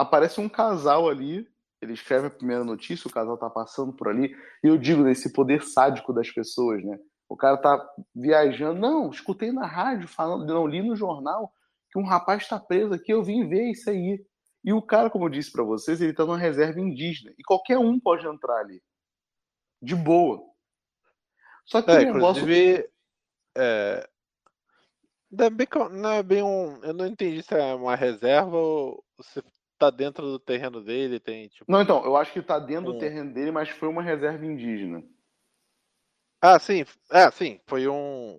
[0.00, 1.46] Aparece um casal ali,
[1.82, 4.34] ele escreve a primeira notícia, o casal tá passando por ali,
[4.64, 6.98] e eu digo nesse poder sádico das pessoas, né?
[7.28, 11.52] O cara tá viajando, não, escutei na rádio falando, não li no jornal
[11.90, 14.24] que um rapaz está preso aqui, eu vim ver isso aí.
[14.64, 17.34] E o cara, como eu disse para vocês, ele está numa reserva indígena.
[17.38, 18.82] E qualquer um pode entrar ali.
[19.82, 20.42] De boa.
[21.66, 22.46] Só que é, o negócio.
[23.56, 24.08] É...
[25.38, 26.82] É, bem, não é bem um.
[26.84, 29.42] Eu não entendi se é uma reserva ou se
[29.80, 31.64] tá dentro do terreno dele, tem tipo.
[31.72, 32.92] Não, então, eu acho que tá dentro um...
[32.92, 35.02] do terreno dele, mas foi uma reserva indígena.
[36.38, 36.84] Ah, sim.
[37.10, 37.58] É, sim.
[37.66, 38.38] Foi um.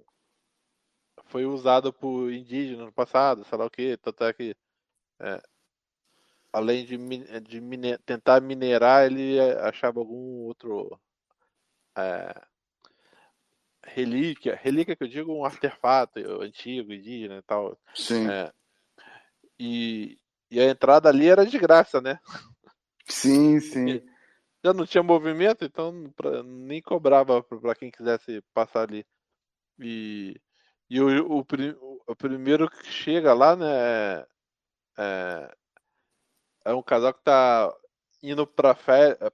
[1.25, 4.55] Foi usado por indígenas no passado, sei lá o que, tanto é que.
[5.19, 5.41] É,
[6.53, 6.97] além de,
[7.41, 10.99] de mine, tentar minerar, ele achava algum outro
[11.97, 12.41] é,
[13.83, 17.77] relíquia, relíquia que eu digo um artefato antigo, indígena e tal.
[17.95, 18.29] Sim.
[18.29, 18.51] É,
[19.59, 20.20] e,
[20.51, 22.19] e a entrada ali era de graça, né?
[23.05, 23.85] Sim, sim.
[24.63, 29.03] Já não tinha movimento, então pra, nem cobrava para quem quisesse passar ali.
[29.79, 30.39] E,
[30.87, 31.45] e o, o,
[32.07, 34.23] o, primeiro que chega lá, né?
[34.99, 35.55] É,
[36.65, 37.73] é um casal que tá
[38.21, 38.75] indo para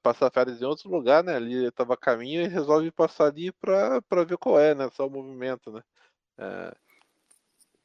[0.02, 1.36] passar férias em outro lugar, né?
[1.36, 4.90] Ali tava a caminho e resolve passar ali para ver qual é, né?
[4.94, 5.84] Só o movimento, né?
[6.38, 6.76] É,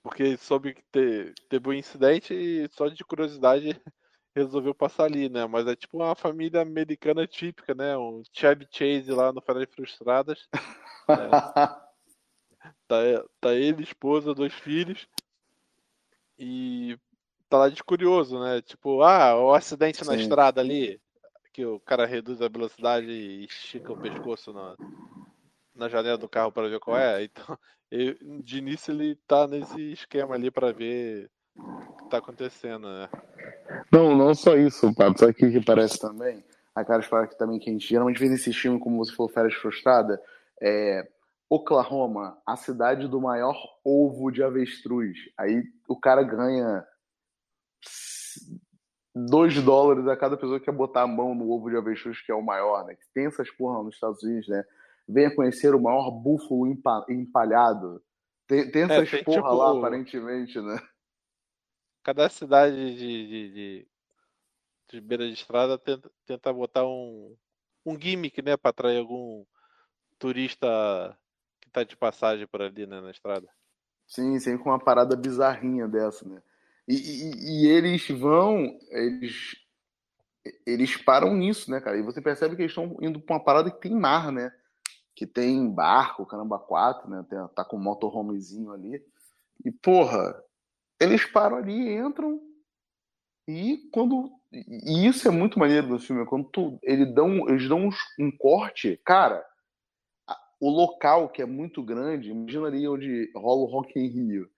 [0.02, 3.80] porque soube que te, teve um incidente e só de curiosidade
[4.34, 5.46] resolveu passar ali, né?
[5.46, 7.96] Mas é tipo uma família americana típica, né?
[7.96, 10.48] Um Chevy Chase lá no Férias Frustradas.
[11.08, 11.28] É.
[12.86, 15.08] tá, tá ele, esposa, dois filhos.
[16.38, 16.96] E
[17.48, 18.62] tá lá de curioso, né?
[18.62, 20.06] Tipo, ah, o acidente Sim.
[20.06, 21.00] na estrada ali,
[21.52, 24.76] que o cara reduz a velocidade e estica o pescoço na,
[25.74, 27.24] na janela do carro para ver qual é.
[27.24, 27.58] Então,
[28.42, 33.08] de início ele tá nesse esquema ali para ver o que tá acontecendo, né?
[33.92, 35.20] Não, não só isso, Pato.
[35.20, 36.42] Sabe o que, que parece também?
[36.74, 39.54] Aquela história que também que a gente geralmente vê nesse filme, como você falou, Férias
[39.54, 40.20] Frustrada,
[40.60, 41.06] é
[41.50, 45.18] Oklahoma, a cidade do maior ovo de avestruz.
[45.36, 46.82] Aí o cara ganha
[49.14, 52.32] 2 dólares a cada pessoa que quer botar a mão no ovo de avestruz, que
[52.32, 52.96] é o maior, né?
[53.12, 54.64] Tem essas porra nos Estados Unidos, né?
[55.08, 56.66] Venha conhecer o maior búfalo
[57.08, 58.02] empalhado.
[58.46, 60.78] Tem, tem essas é, tem, porra tipo, lá, aparentemente, né?
[62.02, 63.88] Cada cidade de, de, de,
[64.90, 67.36] de beira de estrada tenta, tenta botar um,
[67.86, 68.56] um gimmick, né?
[68.56, 69.44] Pra atrair algum
[70.18, 70.68] turista
[71.60, 73.00] que tá de passagem por ali, né?
[73.00, 73.48] Na estrada.
[74.06, 76.42] Sim, sempre com uma parada bizarrinha dessa, né?
[76.86, 79.56] E, e, e, eles vão, eles,
[80.66, 81.96] eles param nisso, né, cara?
[81.96, 84.52] E você percebe que eles estão indo pra uma parada que tem mar, né?
[85.14, 87.24] Que tem barco, caramba, quatro, né?
[87.28, 89.02] Tem, tá com um motorhomezinho ali.
[89.64, 90.42] E, porra,
[91.00, 92.40] eles param ali, entram.
[93.46, 94.30] E quando.
[94.52, 98.30] E isso é muito maneiro do filme, quando tu, ele dão, eles dão um, um
[98.36, 99.44] corte, cara.
[100.60, 104.48] O local que é muito grande, imagina ali onde rola o Rock in Rio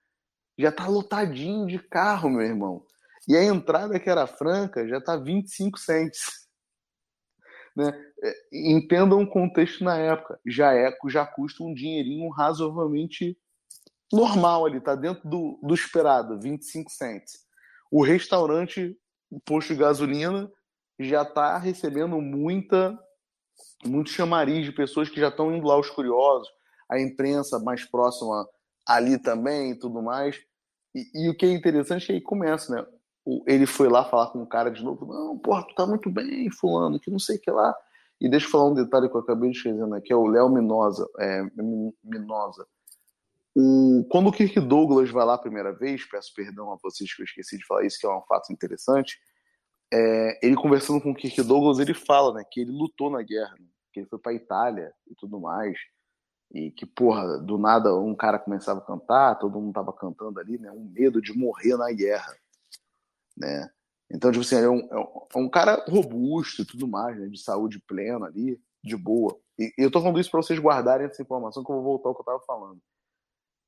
[0.57, 2.85] já tá lotadinho de carro, meu irmão.
[3.27, 6.44] E a entrada que era franca já tá 25 cents.
[7.75, 7.91] Né?
[8.23, 10.39] É, entendam o contexto na época.
[10.45, 13.37] Já é, já custa um dinheirinho razoavelmente
[14.11, 17.45] normal ali, tá dentro do, do esperado, 25 cents.
[17.91, 18.97] O restaurante,
[19.29, 20.49] o posto de gasolina,
[20.99, 22.97] já tá recebendo muita
[23.85, 26.47] muito chamariz de pessoas que já estão indo lá os curiosos,
[26.89, 28.47] a imprensa mais próxima
[28.85, 30.37] ali também e tudo mais.
[30.93, 32.85] E, e, o que é interessante é que começa, né?
[33.47, 36.49] Ele foi lá falar com o cara de novo, não, porra, tu tá muito bem,
[36.51, 37.75] fulano, que não sei o que lá.
[38.21, 40.49] E deixa eu falar um detalhe que eu acabei de escrever aqui, é o Léo
[40.49, 41.07] Minosa.
[41.19, 41.43] É,
[42.03, 42.65] Minosa.
[43.55, 47.21] O, quando o Kirk Douglas vai lá a primeira vez, peço perdão a vocês que
[47.21, 49.17] eu esqueci de falar isso, que é um fato interessante,
[49.93, 53.55] é, ele conversando com o Kirk Douglas, ele fala né, que ele lutou na guerra,
[53.59, 55.77] né, que ele foi para Itália e tudo mais,
[56.53, 60.57] e que, porra, do nada um cara começava a cantar, todo mundo tava cantando ali,
[60.57, 60.71] né?
[60.71, 62.33] Um medo de morrer na guerra,
[63.37, 63.69] né?
[64.11, 64.87] Então, tipo assim, é um,
[65.33, 67.27] é um cara robusto e tudo mais, né?
[67.27, 69.37] De saúde plena ali, de boa.
[69.57, 72.09] E, e eu tô falando isso para vocês guardarem essa informação que eu vou voltar
[72.09, 72.79] ao que eu tava falando.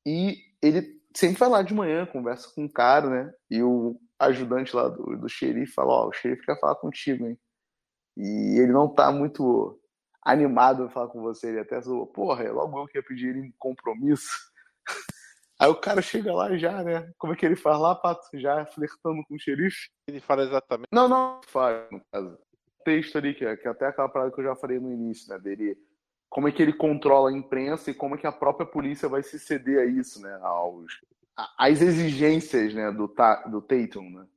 [0.06, 3.34] E ele sempre vai lá de manhã, conversa com o cara, né?
[3.50, 7.28] E o ajudante lá do, do xerife fala, ó, oh, o xerife quer falar contigo,
[7.28, 7.38] hein?
[8.16, 9.80] E ele não tá muito
[10.24, 11.50] animado a falar com você.
[11.50, 14.30] Ele até falou, porra, é logo eu que ia pedir ele em compromisso.
[15.60, 17.12] Aí o cara chega lá já, né?
[17.18, 18.28] Como é que ele faz lá, Pato?
[18.36, 19.90] Já flertando com o xerife?
[20.08, 20.90] Ele fala exatamente.
[20.92, 22.38] Não, não, faz, no caso.
[22.86, 25.30] Texto ali, que é, que é até aquela parada que eu já falei no início,
[25.30, 25.40] né?
[25.40, 25.78] Dele.
[26.30, 29.24] Como é que ele controla a imprensa e como é que a própria polícia vai
[29.24, 30.38] se ceder a isso, né?
[30.44, 31.00] Aos,
[31.58, 32.92] às exigências, né?
[32.92, 33.08] Do,
[33.50, 34.28] do Tatum, né?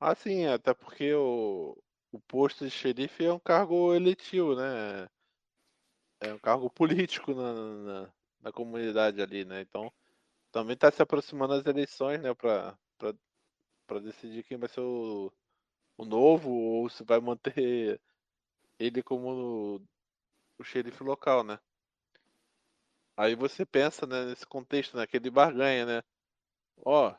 [0.00, 1.76] Ah, sim, até porque o,
[2.12, 5.06] o posto de xerife é um cargo eletivo, né?
[6.20, 8.12] É um cargo político na, na,
[8.44, 9.62] na comunidade ali, né?
[9.62, 9.90] Então
[10.52, 12.34] também está se aproximando as eleições, né?
[12.34, 15.32] Para decidir quem vai ser o,
[15.96, 18.00] o novo ou se vai manter
[18.78, 19.80] ele como
[20.58, 21.58] o, xerife local, né?
[23.16, 25.06] Aí você pensa né, nesse contexto, né?
[25.06, 26.02] Que ele barganha, né?
[26.84, 27.14] Ó,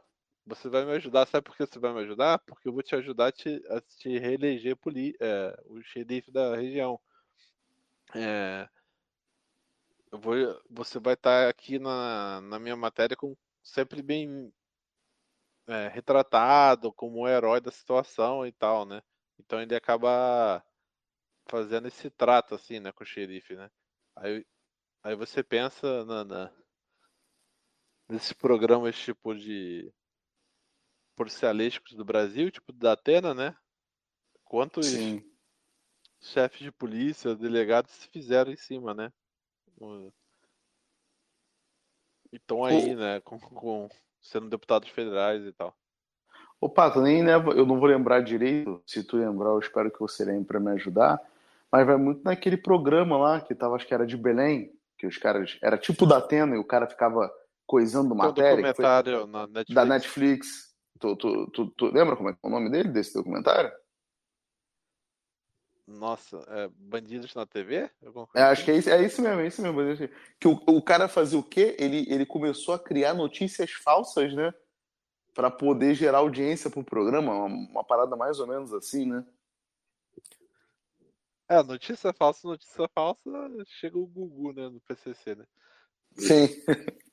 [0.45, 2.39] você vai me ajudar, sabe por que você vai me ajudar?
[2.39, 6.55] Porque eu vou te ajudar a te, a te reeleger poli, é, o xerife da
[6.55, 6.99] região.
[8.13, 8.69] É,
[10.15, 14.53] eu vou, você vai estar aqui na, na minha matéria com sempre bem
[15.67, 19.01] é, retratado como um herói da situação e tal, né?
[19.37, 20.63] Então ele acaba
[21.47, 23.69] fazendo esse trato assim, né, com o xerife, né?
[24.15, 24.45] Aí,
[25.03, 26.53] aí você pensa na, na
[28.07, 29.91] nesses programas tipo de
[31.15, 33.55] policialísticos do Brasil, tipo da Atena, né?
[34.45, 35.23] Quantos Sim.
[36.21, 39.11] chefes de polícia, delegados se fizeram em cima, né?
[42.31, 43.89] Então aí, né, com, com,
[44.21, 45.73] sendo deputados federais e tal.
[46.59, 49.99] Ô, Pato, nem né, eu não vou lembrar direito, se tu lembrar, eu espero que
[49.99, 51.21] você lembre para me ajudar,
[51.71, 55.17] mas vai muito naquele programa lá, que tava, acho que era de Belém, que os
[55.17, 57.31] caras, era tipo da Atena e o cara ficava
[57.65, 58.55] coisando matéria.
[58.55, 59.75] documentário foi, na Netflix.
[59.75, 60.75] Da Netflix.
[60.99, 63.71] Tu, tu, tu, tu, lembra como é, é o nome dele, desse documentário?
[65.87, 67.89] Nossa, é Bandidos na TV?
[68.33, 70.09] É, acho que é isso, é isso mesmo, é isso mesmo.
[70.39, 71.75] Que o, o cara fazia o quê?
[71.77, 74.51] Ele, ele começou a criar notícias falsas, né?
[75.33, 79.23] Para poder gerar audiência pro programa, uma, uma, parada mais ou menos assim, né?
[81.47, 83.29] É, notícia falsa, notícia falsa,
[83.67, 85.45] chega o Gugu, né, no PCC, né?
[86.17, 86.47] Sim.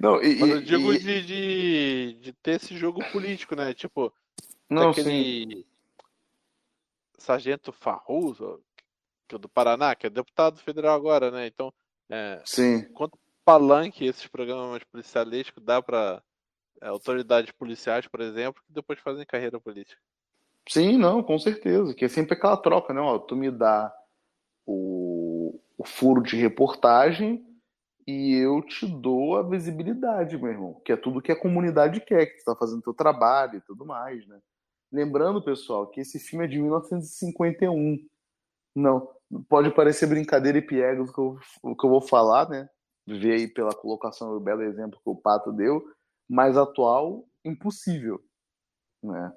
[0.00, 0.98] Não, e, Mas eu digo e...
[0.98, 3.74] de, de, de, ter esse jogo político, né?
[3.74, 4.12] Tipo,
[4.68, 5.64] Não, aquele sim.
[7.22, 8.60] Sargento Farroso,
[9.28, 11.46] que é do Paraná, que é deputado federal agora, né?
[11.46, 11.72] Então,
[12.10, 12.84] é, sim.
[12.92, 16.22] quanto palanque esses programas policialísticos dá para
[16.80, 20.00] é, autoridades policiais, por exemplo, que depois fazem carreira política.
[20.68, 21.94] Sim, não, com certeza.
[21.94, 23.00] Que é sempre aquela troca, né?
[23.00, 23.92] Ó, tu me dá
[24.66, 27.44] o, o furo de reportagem
[28.06, 32.26] e eu te dou a visibilidade, meu irmão, que é tudo que a comunidade quer,
[32.26, 34.40] que tu tá fazendo teu trabalho e tudo mais, né?
[34.92, 38.06] Lembrando, pessoal, que esse filme é de 1951.
[38.76, 39.08] Não,
[39.48, 42.68] pode parecer brincadeira e piegas o que eu, que eu vou falar, né?
[43.06, 45.82] Ver aí pela colocação o belo exemplo que o Pato deu,
[46.28, 48.22] mas atual, impossível,
[49.02, 49.32] né?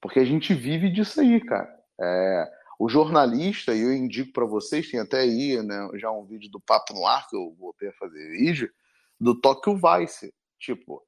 [0.00, 1.68] Porque a gente vive disso aí, cara.
[2.00, 6.50] É, o jornalista, e eu indico para vocês, tem até aí né, já um vídeo
[6.50, 8.70] do Papo no Ar, que eu voltei a fazer vídeo,
[9.20, 10.32] do Tóquio Vice.
[10.58, 11.02] Tipo,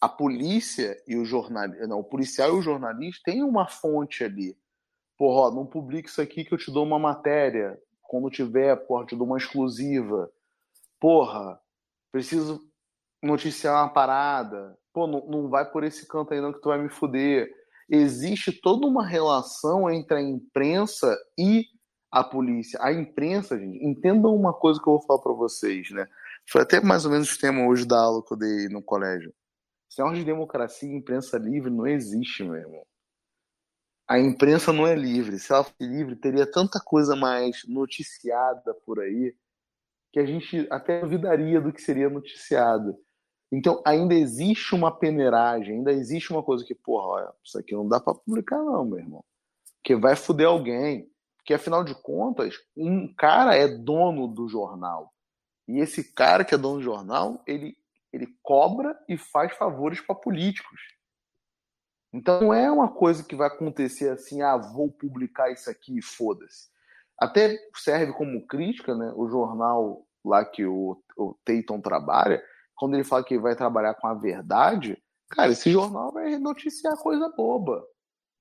[0.00, 4.56] a polícia e o jornalista, não, o policial e o jornalista têm uma fonte ali.
[5.16, 7.78] Porra, ó, não publique isso aqui que eu te dou uma matéria.
[8.02, 10.30] Quando tiver, porra, te dou uma exclusiva.
[10.98, 11.60] Porra,
[12.10, 12.60] preciso
[13.22, 14.78] noticiar uma parada.
[14.92, 17.54] Pô, não, não vai por esse canto aí não que tu vai me fuder
[17.90, 21.64] existe toda uma relação entre a imprensa e
[22.10, 22.78] a polícia.
[22.80, 26.06] A imprensa, gente, entendam uma coisa que eu vou falar para vocês, né?
[26.48, 29.34] Foi até mais ou menos o tema hoje da aula que eu dei no colégio.
[29.90, 32.86] Sinal de democracia e imprensa livre não existe, meu irmão.
[34.08, 35.38] A imprensa não é livre.
[35.38, 39.34] Se ela fosse livre, teria tanta coisa mais noticiada por aí
[40.12, 42.96] que a gente até duvidaria do que seria noticiado.
[43.52, 47.88] Então, ainda existe uma peneiragem, ainda existe uma coisa que, porra, olha, isso aqui não
[47.88, 49.24] dá para publicar, não, meu irmão.
[49.76, 51.10] Porque vai foder alguém.
[51.36, 55.12] Porque, afinal de contas, um cara é dono do jornal.
[55.66, 57.76] E esse cara que é dono do jornal, ele,
[58.12, 60.80] ele cobra e faz favores para políticos.
[62.12, 66.02] Então, não é uma coisa que vai acontecer assim, ah, vou publicar isso aqui e
[66.02, 66.68] foda-se.
[67.16, 69.12] Até serve como crítica, né?
[69.14, 72.42] O jornal lá que o, o Tayton trabalha,
[72.74, 77.28] quando ele fala que vai trabalhar com a verdade, cara, esse jornal vai noticiar coisa
[77.36, 77.84] boba,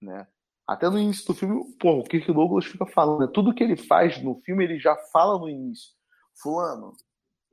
[0.01, 0.27] né?
[0.67, 4.21] Até no início do filme, pô, o Kirk Douglas fica falando, tudo que ele faz
[4.21, 5.91] no filme ele já fala no início.
[6.41, 6.93] Fulano,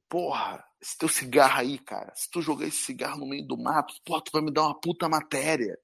[0.09, 3.95] porra, esse teu cigarro aí, cara, se tu jogar esse cigarro no meio do mato,
[4.05, 5.79] porra, tu vai me dar uma puta matéria.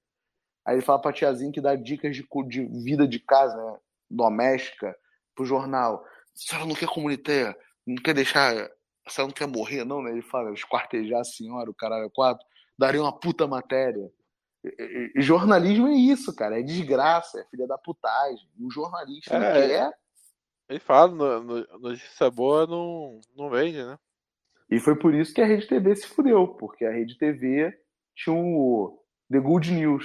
[0.65, 4.95] Aí ele fala pra tiazinha que dá dicas de, de vida de casa, né, doméstica,
[5.35, 6.05] pro jornal.
[6.33, 7.55] Se ela não quer comunitar,
[7.85, 8.71] não quer deixar
[9.07, 10.11] você não quer morrer, não, né?
[10.11, 12.45] Ele fala, esquartejar a senhora, o caralho quatro,
[12.77, 14.09] daria uma puta matéria.
[14.63, 18.47] E, e, jornalismo é isso, cara, é desgraça, é filha da putagem.
[18.59, 19.93] O jornalista é, quer.
[20.69, 23.99] Ele fala, no, no, notícia boa não, não vende, né?
[24.73, 27.71] E foi por isso que a Rede TV se fudeu, porque a Rede TV
[28.15, 30.03] tinha o The Good News.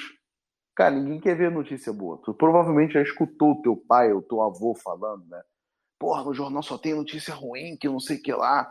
[0.77, 2.21] Cara, ninguém quer ver notícia boa.
[2.23, 5.43] Tu provavelmente já escutou o teu pai ou teu avô falando, né?
[5.99, 8.71] Porra, no jornal só tem notícia ruim, que não sei o que lá.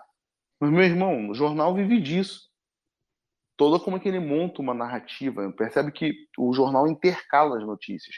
[0.61, 2.41] Mas, meu irmão, o jornal vive disso.
[3.57, 5.51] Toda como é que ele monta uma narrativa.
[5.53, 8.17] Percebe que o jornal intercala as notícias.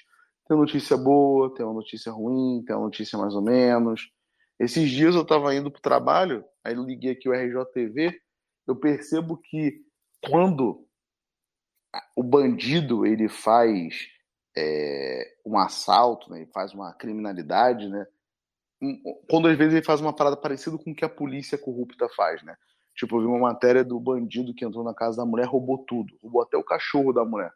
[0.50, 4.12] Tem notícia boa, tem uma notícia ruim, tem uma notícia mais ou menos.
[4.60, 8.20] Esses dias eu estava indo para o trabalho, aí liguei aqui o RJTV,
[8.68, 9.82] eu percebo que
[10.24, 10.86] quando
[12.16, 14.08] o bandido ele faz
[14.56, 18.06] é, um assalto, né, ele faz uma criminalidade, né,
[19.30, 22.42] quando às vezes ele faz uma parada parecida com o que a polícia corrupta faz,
[22.44, 22.56] né?
[22.96, 26.18] Tipo, eu vi uma matéria do bandido que entrou na casa da mulher, roubou tudo.
[26.22, 27.52] Roubou até o cachorro da mulher,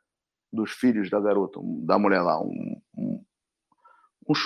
[0.52, 2.42] dos filhos da garota, da mulher lá.
[2.42, 3.24] Um, um,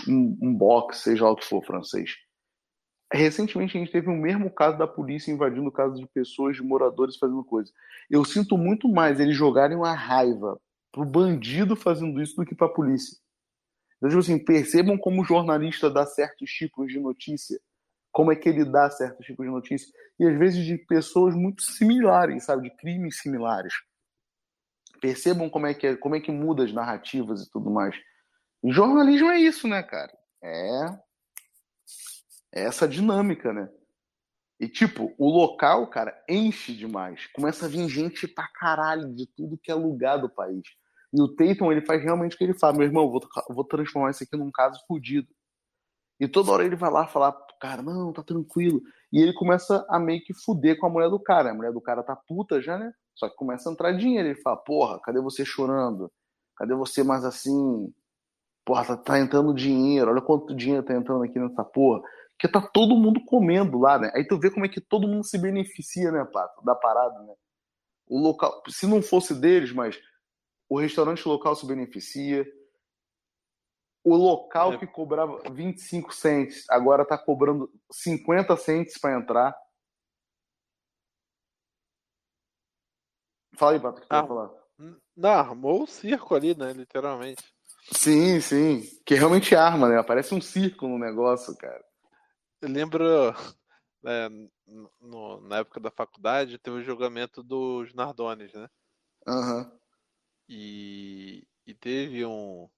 [0.07, 2.15] um, um box, seja lá o que for, francês.
[3.11, 7.15] Recentemente a gente teve o mesmo caso da polícia invadindo casas de pessoas, de moradores
[7.15, 7.71] fazendo coisa.
[8.09, 10.59] Eu sinto muito mais eles jogarem uma raiva
[10.91, 13.17] pro bandido fazendo isso do que pra polícia.
[13.97, 17.59] Então, tipo assim, percebam como o jornalista dá certos tipos de notícia,
[18.11, 19.87] como é que ele dá certos tipos de notícia,
[20.19, 23.73] e às vezes de pessoas muito similares, sabe, de crimes similares.
[24.99, 27.95] Percebam como é que, é, como é que muda as narrativas e tudo mais.
[28.63, 30.11] E jornalismo é isso, né, cara?
[30.43, 30.85] É,
[32.57, 33.69] é essa dinâmica, né?
[34.59, 37.27] E, tipo, o local, cara, enche demais.
[37.27, 40.63] Começa a vir gente pra caralho de tudo que é lugar do país.
[41.13, 42.77] E o Tatum, ele faz realmente o que ele fala.
[42.77, 45.27] Meu irmão, vou, vou transformar isso aqui num caso fodido.
[46.19, 48.81] E toda hora ele vai lá falar cara, não, tá tranquilo.
[49.11, 51.51] E ele começa a meio que fuder com a mulher do cara.
[51.51, 52.91] A mulher do cara tá puta já, né?
[53.15, 54.29] Só que começa a entrar dinheiro.
[54.29, 56.11] Ele fala, porra, cadê você chorando?
[56.55, 57.93] Cadê você mais assim?
[58.65, 60.11] Porra, tá, tá entrando dinheiro.
[60.11, 62.01] Olha quanto dinheiro tá entrando aqui nessa porra.
[62.38, 64.11] Porque tá todo mundo comendo lá, né?
[64.13, 66.63] Aí tu vê como é que todo mundo se beneficia, né, Pato?
[66.63, 67.33] Da parada, né?
[68.05, 69.99] O local, se não fosse deles, mas
[70.69, 72.45] o restaurante local se beneficia.
[74.03, 74.77] O local é.
[74.77, 79.57] que cobrava 25 cents agora tá cobrando 50 cents para entrar.
[83.55, 84.51] Fala aí, Pato, o que tu ah, vai falar?
[85.15, 86.71] Não, armou o circo ali, né?
[86.71, 87.43] Literalmente.
[87.91, 88.83] Sim, sim.
[89.03, 90.03] Que realmente arma, né?
[90.03, 91.83] Parece um circo no negócio, cara.
[92.61, 93.03] Eu lembro
[94.01, 94.29] né,
[94.99, 98.69] no, na época da faculdade, teve o julgamento dos Nardones, né?
[99.27, 99.79] Uhum.
[100.49, 102.69] E, e teve um,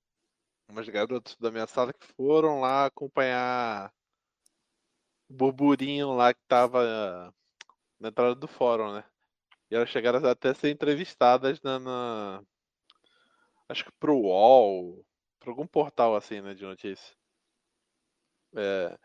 [0.67, 3.93] umas garotas da minha sala que foram lá acompanhar
[5.29, 7.33] o burburinho lá que tava
[7.99, 9.03] na entrada do fórum, né?
[9.69, 12.43] E elas chegaram até a ser entrevistadas na, na
[13.69, 15.05] acho que pro UOL,
[15.39, 17.15] para algum portal assim, né, de notícias.
[18.55, 18.97] É,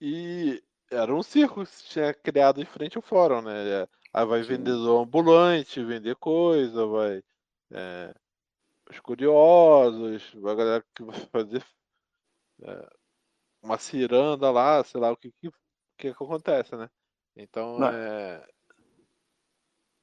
[0.00, 3.86] e era um circo que se tinha criado em frente ao fórum, né?
[4.12, 4.48] Aí vai Sim.
[4.48, 7.22] vendedor ambulante, vender coisa, vai.
[7.70, 8.14] É,
[8.90, 11.64] os curiosos, a galera que vai fazer
[12.62, 12.88] é,
[13.62, 15.50] uma ciranda lá, sei lá o que que,
[15.98, 16.88] que, que acontece, né?
[17.36, 17.88] Então, Não.
[17.88, 18.48] é,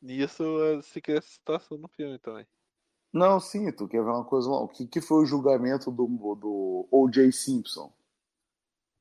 [0.01, 2.47] nisso é, se cria essa situação no filme também.
[3.11, 4.49] Não, sim, tu quer ver uma coisa.
[4.49, 7.31] O que, que foi o julgamento do, do O.J.
[7.31, 7.91] Simpson?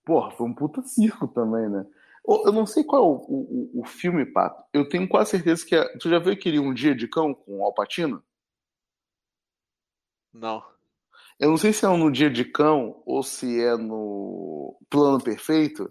[0.05, 1.87] Porra, foi um puta circo também, né?
[2.27, 4.65] Eu não sei qual é o, o, o filme, Pato.
[4.73, 5.85] Eu tenho quase certeza que é.
[5.99, 8.23] Tu já viu aquele Um Dia de Cão com o Alpatino?
[10.33, 10.65] Não.
[11.39, 15.89] Eu não sei se é no Dia de Cão ou se é no Plano Perfeito,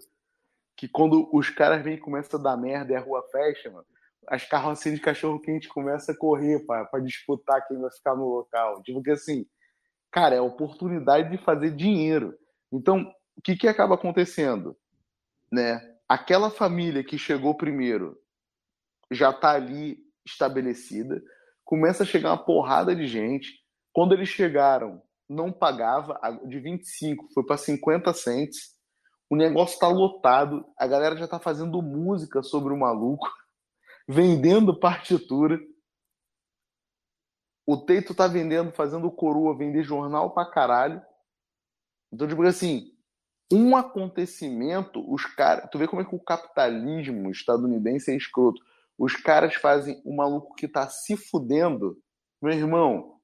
[0.76, 3.86] que quando os caras vêm e começam a dar merda e a rua fecha, mano,
[4.26, 8.82] as carrocinhas de cachorro quente começam a correr para disputar quem vai ficar no local.
[8.82, 9.46] Tipo que assim,
[10.10, 12.34] cara, é a oportunidade de fazer dinheiro.
[12.72, 14.76] Então, o que, que acaba acontecendo?
[15.50, 15.80] Né?
[16.08, 18.18] Aquela família que chegou primeiro
[19.10, 21.22] já está ali estabelecida,
[21.64, 23.62] começa a chegar uma porrada de gente.
[23.92, 28.74] Quando eles chegaram, não pagava, de 25 foi para 50 cents.
[29.30, 33.28] O negócio está lotado, a galera já está fazendo música sobre o maluco,
[34.08, 35.58] vendendo partitura.
[37.66, 41.02] O Teito tá vendendo, fazendo coroa, vender jornal pra caralho.
[42.12, 42.93] Então, tipo assim,
[43.54, 45.68] um acontecimento, os caras.
[45.70, 48.60] Tu vê como é que o capitalismo estadunidense é escroto.
[48.98, 51.96] Os caras fazem o maluco que tá se fudendo,
[52.42, 53.16] meu irmão,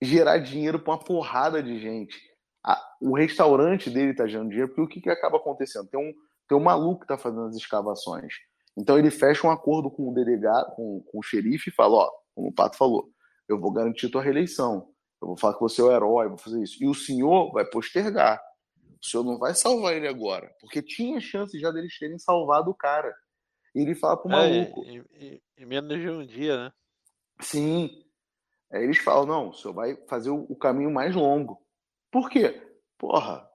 [0.00, 2.16] gerar dinheiro pra uma porrada de gente.
[2.64, 5.88] A, o restaurante dele tá gerando dinheiro, porque o que, que acaba acontecendo?
[5.88, 6.12] Tem um,
[6.48, 8.34] tem um maluco que tá fazendo as escavações.
[8.76, 12.10] Então ele fecha um acordo com o delegado, com, com o xerife e fala: ó,
[12.34, 13.08] como o Pato falou,
[13.48, 14.88] eu vou garantir tua reeleição.
[15.20, 16.82] Eu vou falar que você é o herói, vou fazer isso.
[16.82, 18.40] E o senhor vai postergar.
[19.04, 20.50] O senhor não vai salvar ele agora.
[20.58, 23.14] Porque tinha chance já deles terem salvado o cara.
[23.74, 24.82] E ele fala pro é, maluco.
[25.58, 26.72] É, menos de um dia, né?
[27.40, 28.02] Sim.
[28.72, 31.60] Aí eles falam: não, o senhor vai fazer o, o caminho mais longo.
[32.10, 32.66] Por quê?
[32.96, 33.46] Porra,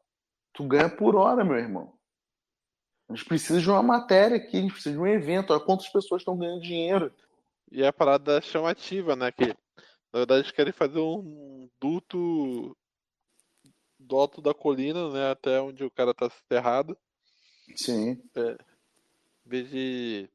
[0.53, 1.97] tu ganha por hora, meu irmão.
[3.09, 5.51] A gente precisa de uma matéria aqui, a gente precisa de um evento.
[5.51, 7.11] Olha quantas pessoas estão ganhando dinheiro.
[7.71, 9.31] E a parada chamativa, né?
[9.31, 9.47] Que
[10.13, 12.77] na verdade eles querem fazer um duto
[13.99, 16.97] do alto da colina, né, até onde o cara tá cerrado.
[17.75, 18.21] Sim.
[18.35, 18.51] É,
[19.45, 20.29] em vez de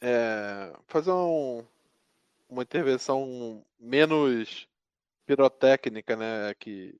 [0.00, 1.64] é, fazer um,
[2.48, 4.68] uma intervenção menos
[5.26, 6.98] pirotécnica, né, que,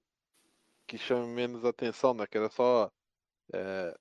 [0.86, 2.90] que chame menos atenção, né, que era só
[3.52, 3.96] é,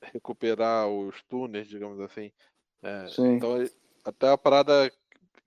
[0.00, 2.32] recuperar os túneis, digamos assim.
[2.82, 3.34] É, Sim.
[3.34, 3.56] então,
[4.04, 4.90] até a parada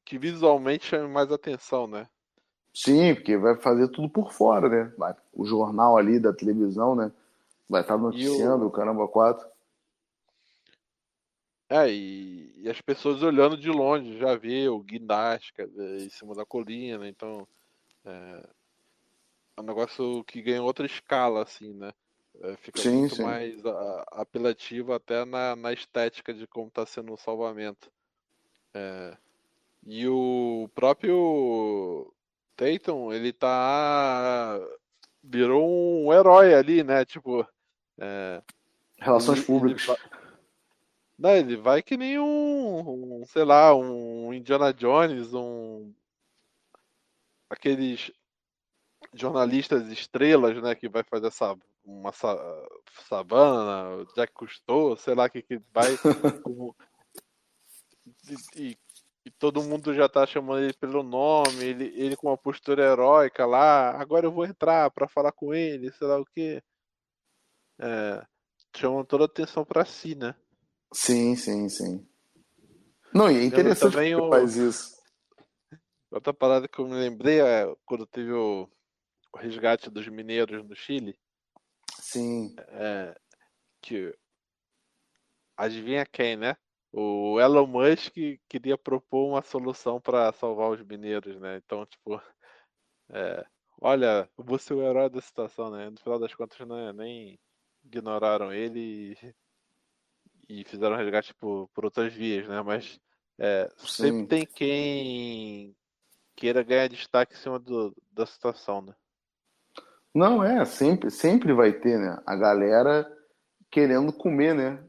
[0.05, 2.07] que visualmente chame mais atenção, né?
[2.74, 4.93] Sim, porque vai fazer tudo por fora, né?
[4.97, 7.11] Vai- O jornal ali da televisão, né?
[7.69, 9.47] Vai estar noticiando o Caramba 4.
[11.69, 15.63] É, e, e as pessoas olhando de longe, já vê o guinástica
[15.99, 17.47] em cima da colina, então
[18.05, 18.49] é,
[19.57, 21.91] é um negócio que ganha outra escala, assim, né?
[22.41, 23.24] É, fica Sim, muito sim.
[23.24, 27.91] mais a- apelativo até na, na estética de como está sendo o salvamento.
[28.74, 29.17] É,
[29.86, 32.12] e o próprio
[32.56, 34.60] Tatum, ele tá.
[35.24, 37.04] virou um herói ali, né?
[37.06, 37.45] Tipo.
[37.99, 38.41] é,
[38.99, 39.88] Relações ele- públicas.
[39.88, 40.24] ele vai-
[41.20, 45.93] Não, ele vai que nem um, um, sei lá, um Indiana Jones, um
[47.49, 48.12] aqueles
[49.14, 52.36] jornalistas estrelas, né, que vai fazer essa uma sa,
[53.10, 55.95] savana, Jack Cousteau, sei lá que que vai
[56.43, 56.76] como-
[58.56, 58.78] e, e-
[59.26, 63.45] e todo mundo já tá chamando ele pelo nome, ele, ele com uma postura heróica
[63.45, 66.61] lá, agora eu vou entrar pra falar com ele, sei lá o quê.
[67.80, 68.26] É,
[68.76, 70.36] chamam toda a atenção pra si, né?
[70.93, 72.07] Sim, sim, sim.
[73.13, 74.93] Não, e é interessante que o- faz isso.
[76.11, 78.69] Outra parada que eu me lembrei é quando teve o,
[79.34, 81.17] o resgate dos mineiros no Chile,
[81.99, 83.15] Sim, é,
[83.82, 84.13] que
[85.57, 86.55] adivinha quem, né?
[86.95, 88.13] O Elon Musk
[88.47, 91.57] queria propor uma solução para salvar os mineiros, né?
[91.57, 92.21] Então, tipo,
[93.09, 93.43] é,
[93.81, 95.89] olha, vou ser o herói da situação, né?
[95.89, 97.39] No final das contas, né, nem
[97.83, 99.17] ignoraram ele
[100.47, 102.61] e, e fizeram resgate por, por outras vias, né?
[102.61, 102.99] Mas
[103.39, 105.75] é, sempre tem quem
[106.35, 108.93] queira ganhar destaque em cima do- da situação, né?
[110.13, 112.21] Não, é, sempre, sempre vai ter, né?
[112.23, 113.11] A galera
[113.71, 114.87] querendo comer, né?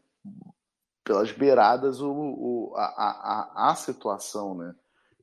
[1.05, 4.75] Pelas beiradas o, o- a, a, a, situação, né?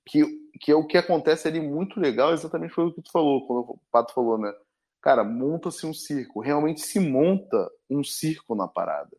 [0.05, 0.23] Que,
[0.61, 3.59] que é o que acontece ali muito legal, exatamente foi o que tu falou, quando
[3.61, 4.53] o Pato falou, né?
[5.01, 6.39] Cara, monta-se um circo.
[6.39, 9.17] Realmente se monta um circo na parada.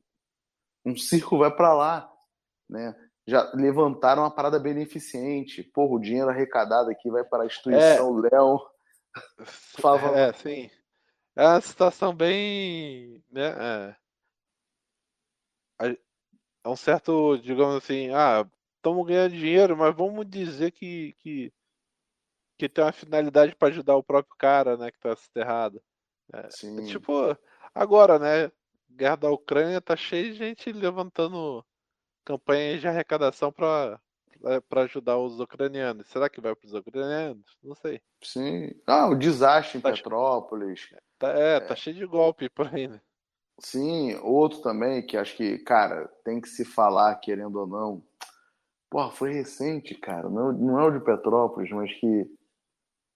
[0.85, 2.11] Um circo vai pra lá,
[2.71, 2.95] né?
[3.27, 5.63] Já levantaram uma parada beneficente.
[5.63, 8.61] Porra, o dinheiro arrecadado aqui vai para a instituição Léo.
[9.81, 10.19] Fala, fala.
[10.21, 10.71] É, sim.
[11.35, 13.97] É uma situação bem, né?
[15.81, 15.97] É,
[16.65, 18.47] é um certo, digamos assim, ah,
[18.77, 21.53] estamos ganhando dinheiro, mas vamos dizer que, que,
[22.59, 25.83] que tem uma finalidade para ajudar o próprio cara, né, que tá soterrado.
[26.33, 26.85] É Sim.
[26.87, 27.37] tipo,
[27.75, 28.51] agora, né?
[28.89, 31.65] Guerra da Ucrânia tá cheio de gente levantando
[32.25, 34.01] campanhas de arrecadação para
[34.69, 36.09] para ajudar os ucranianos.
[36.09, 37.57] Será que vai para os ucranianos?
[37.63, 38.01] Não sei.
[38.21, 38.71] Sim.
[38.87, 40.93] Ah, o desastre em Tá- Petrópolis.
[41.17, 43.01] Tá, é, tá cheio de golpe por aí, né?
[43.59, 48.03] Sim, outro também que acho que, cara, tem que se falar, querendo ou não.
[48.91, 50.29] Porra, foi recente, cara.
[50.29, 52.27] Não, não é o de Petrópolis, mas que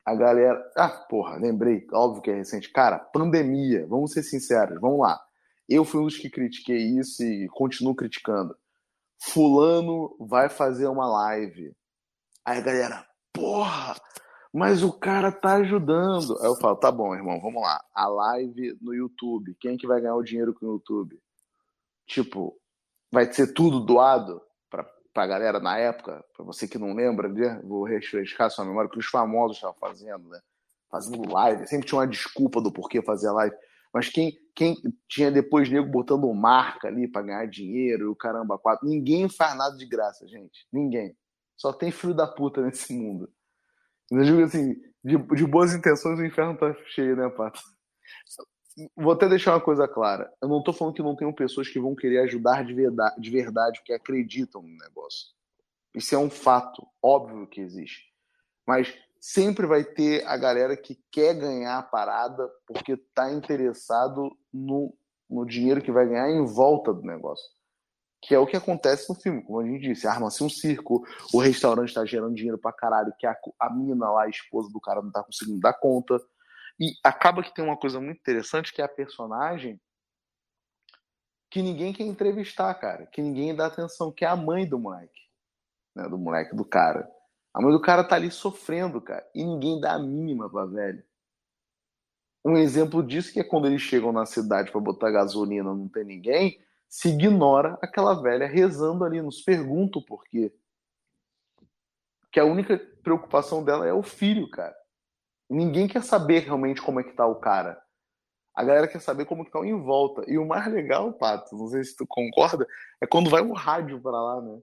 [0.05, 0.71] a galera.
[0.77, 2.71] Ah, porra, lembrei, óbvio que é recente.
[2.73, 5.21] Cara, pandemia, vamos ser sinceros, vamos lá.
[5.69, 8.57] Eu fui um dos que critiquei isso e continuo criticando.
[9.21, 11.75] Fulano vai fazer uma live.
[12.45, 13.97] Aí a galera, porra,
[14.57, 16.39] mas o cara tá ajudando.
[16.41, 17.79] Aí eu falo, tá bom, irmão, vamos lá.
[17.95, 19.55] A live no YouTube.
[19.61, 21.21] Quem que vai ganhar o dinheiro com o YouTube?
[22.07, 22.59] Tipo,
[23.13, 24.41] vai ser tudo doado
[24.71, 24.83] pra,
[25.13, 26.25] pra galera na época?
[26.35, 27.61] Pra você que não lembra, né?
[27.65, 30.41] vou refrescar sua memória, que os famosos estavam fazendo, né?
[30.91, 31.67] Fazendo live.
[31.67, 33.55] Sempre tinha uma desculpa do porquê fazer live.
[33.93, 34.75] Mas quem, quem
[35.07, 38.89] tinha depois nego botando marca ali pra ganhar dinheiro e o caramba, quatro.
[38.89, 40.67] Ninguém faz nada de graça, gente.
[40.73, 41.15] Ninguém.
[41.59, 43.29] Só tem filho da puta nesse mundo.
[44.11, 47.61] Eu digo assim, de, de boas intenções o inferno tá cheio, né, Pato?
[48.95, 50.31] Vou até deixar uma coisa clara.
[50.41, 53.31] Eu não tô falando que não tenham pessoas que vão querer ajudar de verdade, de
[53.31, 55.29] verdade que acreditam no negócio.
[55.95, 58.05] Isso é um fato, óbvio que existe.
[58.67, 64.95] Mas sempre vai ter a galera que quer ganhar a parada porque tá interessado no,
[65.29, 67.47] no dinheiro que vai ganhar em volta do negócio.
[68.21, 71.39] Que é o que acontece no filme, como a gente disse, arma-se um circo, o
[71.39, 75.03] restaurante tá gerando dinheiro pra caralho, que a, a mina lá, a esposa do cara,
[75.03, 76.19] não tá conseguindo dar conta.
[76.79, 79.81] E acaba que tem uma coisa muito interessante, que é a personagem
[81.51, 85.23] que ninguém quer entrevistar, cara, que ninguém dá atenção, que é a mãe do moleque,
[85.95, 87.11] né, do moleque, do cara.
[87.55, 91.03] A mãe do cara tá ali sofrendo, cara, e ninguém dá a mínima pra velha.
[92.45, 96.05] Um exemplo disso que é quando eles chegam na cidade para botar gasolina, não tem
[96.05, 100.53] ninguém, se ignora aquela velha rezando ali, nos pergunta o porquê.
[102.31, 104.77] Que a única preocupação dela é o filho, cara.
[105.49, 107.81] Ninguém quer saber realmente como é que tá o cara.
[108.55, 110.25] A galera quer saber como que tá em volta.
[110.27, 112.67] E o mais legal, Pato, não sei se tu concorda,
[113.01, 114.61] é quando vai o rádio para lá, né?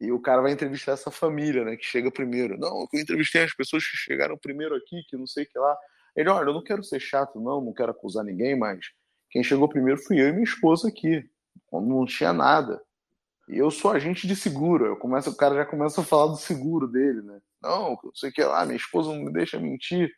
[0.00, 1.76] E o cara vai entrevistar essa família, né?
[1.76, 2.56] Que chega primeiro.
[2.56, 5.76] Não, eu entrevistei as pessoas que chegaram primeiro aqui, que não sei o que lá.
[6.14, 8.86] Ele, olha, eu não quero ser chato, não, não quero acusar ninguém, mas
[9.30, 11.28] quem chegou primeiro fui eu e minha esposa aqui.
[11.72, 12.82] Não tinha nada.
[13.48, 14.86] E eu sou agente de seguro.
[14.86, 17.40] Eu começo, o cara já começa a falar do seguro dele, né?
[17.62, 20.10] Não, não sei o que lá, minha esposa não me deixa mentir.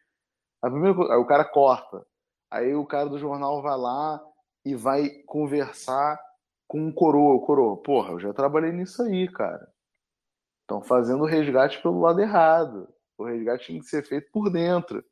[0.63, 2.05] A primeira coisa, aí o cara corta.
[2.51, 4.21] Aí o cara do jornal vai lá
[4.65, 6.19] e vai conversar
[6.67, 7.35] com o coroa.
[7.35, 9.69] O coroa, porra, eu já trabalhei nisso aí, cara.
[10.63, 12.89] Estão fazendo o resgate pelo lado errado.
[13.17, 15.05] O resgate tem que ser feito por dentro.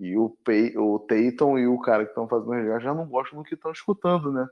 [0.00, 0.36] E o,
[0.76, 3.54] o Tayton e o cara que estão fazendo o resgate já não gostam do que
[3.54, 4.46] estão escutando, né?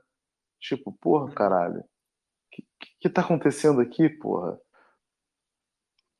[0.61, 1.79] Tipo, porra, caralho.
[1.79, 1.85] O
[2.51, 2.63] que,
[2.99, 4.61] que, tá acontecendo aqui, porra?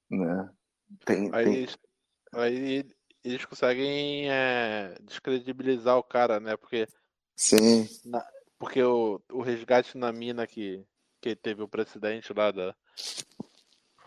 [0.09, 0.49] Né?
[1.05, 1.53] Tem, aí, tem...
[1.53, 1.77] Eles,
[2.33, 2.85] aí
[3.23, 6.57] eles conseguem é, descredibilizar o cara, né?
[6.57, 6.87] Porque.
[7.35, 7.87] Sim.
[8.03, 8.25] Na,
[8.57, 10.83] porque o, o resgate na mina que,
[11.21, 12.75] que teve o precedente lá da,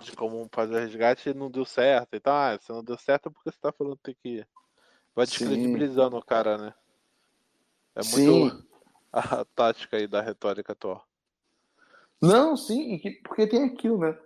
[0.00, 2.14] de como fazer o resgate não deu certo.
[2.14, 4.44] Então, ah, se não deu certo é porque você tá falando que.
[5.14, 6.22] Vai descredibilizando Sim.
[6.22, 6.74] o cara, né?
[7.94, 8.73] É muito sim.
[9.14, 11.04] A tática aí da retórica atual.
[12.20, 14.16] Não, sim, porque tem aquilo, né?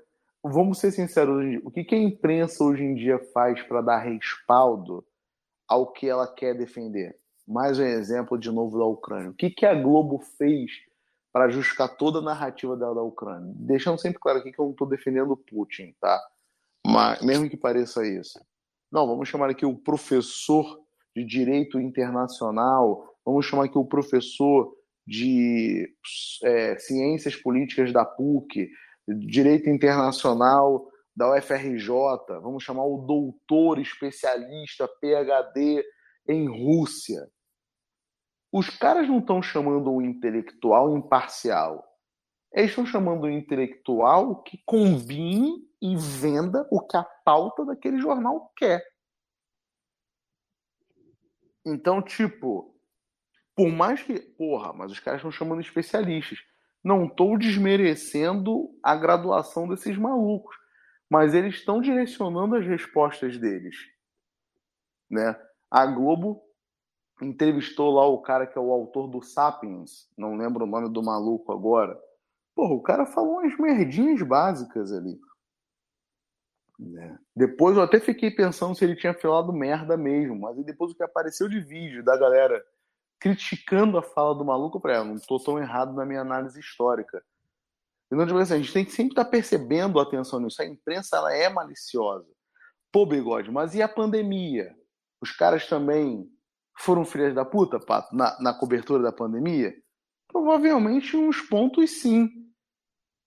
[0.42, 5.04] vamos ser sinceros, o que, que a imprensa hoje em dia faz para dar respaldo
[5.66, 7.18] ao que ela quer defender?
[7.46, 9.30] Mais um exemplo de novo da Ucrânia.
[9.30, 10.70] O que, que a Globo fez
[11.32, 13.52] para justificar toda a narrativa dela da Ucrânia?
[13.56, 16.20] Deixando sempre claro aqui que eu não estou defendendo Putin, tá?
[16.86, 18.38] Mas, mesmo que pareça isso.
[18.90, 20.80] Não, vamos chamar aqui o professor
[21.16, 24.74] de direito internacional, vamos chamar aqui o professor
[25.08, 25.88] de
[26.44, 28.70] é, ciências políticas da PUC,
[29.08, 30.86] direito internacional
[31.16, 31.88] da UFRJ,
[32.42, 35.82] vamos chamar o doutor especialista PhD
[36.28, 37.26] em Rússia.
[38.52, 41.84] Os caras não estão chamando o intelectual imparcial.
[42.52, 48.52] Eles estão chamando o intelectual que combine e venda o que a pauta daquele jornal
[48.56, 48.84] quer.
[51.64, 52.77] Então, tipo,
[53.58, 54.20] por mais que.
[54.20, 56.38] Porra, mas os caras estão chamando especialistas.
[56.82, 60.54] Não estou desmerecendo a graduação desses malucos,
[61.10, 63.74] mas eles estão direcionando as respostas deles.
[65.10, 65.36] Né?
[65.68, 66.40] A Globo
[67.20, 71.02] entrevistou lá o cara que é o autor do Sapiens, não lembro o nome do
[71.02, 72.00] maluco agora.
[72.54, 75.18] Porra, o cara falou umas merdinhas básicas ali.
[76.78, 77.18] Né?
[77.34, 81.02] Depois eu até fiquei pensando se ele tinha falado merda mesmo, mas depois o que
[81.02, 82.64] apareceu de vídeo da galera
[83.18, 87.22] criticando a fala do maluco, para ela, não estou tão errado na minha análise histórica.
[88.10, 90.62] Então, tipo assim, a gente tem que sempre estar tá percebendo a atenção nisso.
[90.62, 92.28] A imprensa ela é maliciosa.
[92.90, 94.74] Pô, bigode, mas e a pandemia?
[95.20, 96.26] Os caras também
[96.78, 99.74] foram filhas da puta, Pato, na, na cobertura da pandemia?
[100.28, 102.30] Provavelmente uns pontos sim.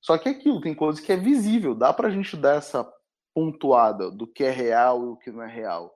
[0.01, 1.75] Só que é aquilo, tem coisa que é visível.
[1.75, 2.91] Dá pra gente dar essa
[3.35, 5.95] pontuada do que é real e o que não é real.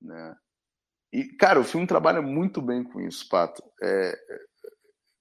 [0.00, 0.36] Né?
[1.14, 3.62] E, cara, o filme trabalha muito bem com isso, Pato.
[3.80, 4.18] É,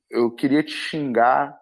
[0.10, 1.56] eu queria te xingar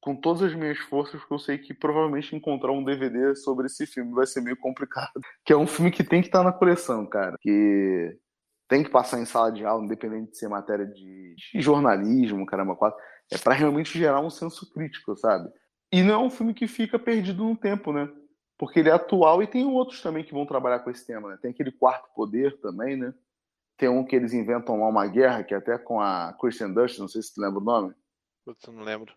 [0.00, 3.86] com todas as minhas forças, porque eu sei que provavelmente encontrar um DVD sobre esse
[3.86, 5.12] filme vai ser meio complicado.
[5.46, 7.36] Que é um filme que tem que estar na coleção, cara.
[7.40, 8.18] Que
[8.66, 12.76] tem que passar em sala de aula, independente de ser matéria de, de jornalismo, caramba.
[13.32, 15.48] É para realmente gerar um senso crítico, sabe?
[15.92, 18.08] E não é um filme que fica perdido no tempo, né?
[18.58, 21.38] Porque ele é atual e tem outros também que vão trabalhar com esse tema, né?
[21.40, 23.14] Tem aquele quarto poder também, né?
[23.80, 26.98] Tem um que eles inventam lá uma guerra, que é até com a Christian Dust,
[26.98, 27.94] não sei se tu lembra o nome.
[28.44, 29.14] Putz, não lembro.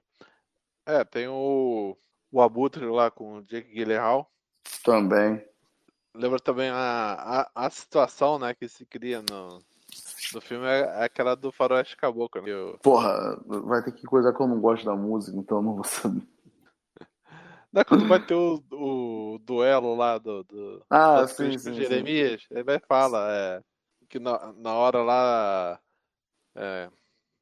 [0.85, 1.97] É, tem o,
[2.31, 4.31] o Abutre lá com o Jake Gyllenhaal.
[4.81, 5.45] Também.
[6.15, 6.77] Lembra também a,
[7.53, 9.59] a, a situação né, que se cria no,
[10.33, 12.41] no filme é aquela do Faroeste Caboclo.
[12.41, 12.49] Né?
[12.49, 12.79] Eu...
[12.81, 15.83] Porra, vai ter que coisa que eu não gosto da música, então eu não vou
[15.83, 16.25] saber.
[17.73, 22.43] Não é quando vai ter o, o duelo lá do, do, ah, sim, sim, Jeremias?
[22.43, 22.47] Sim.
[22.51, 23.63] Ele vai falar, é
[24.13, 25.81] que na, na hora lá.
[26.55, 26.91] É,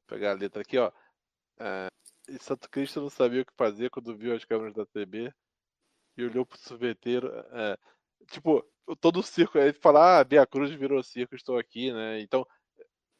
[0.08, 0.90] pegar a letra aqui, ó.
[1.60, 1.88] É,
[2.30, 5.34] e Santo Cristo não sabia o que fazer quando viu as câmeras da TV
[6.16, 7.28] e olhou pro sorveteiro.
[7.52, 7.78] É,
[8.28, 8.66] tipo,
[9.02, 9.60] todo o circo.
[9.60, 12.22] Aí fala, ah, Bia Cruz virou circo, estou aqui, né?
[12.22, 12.48] Então,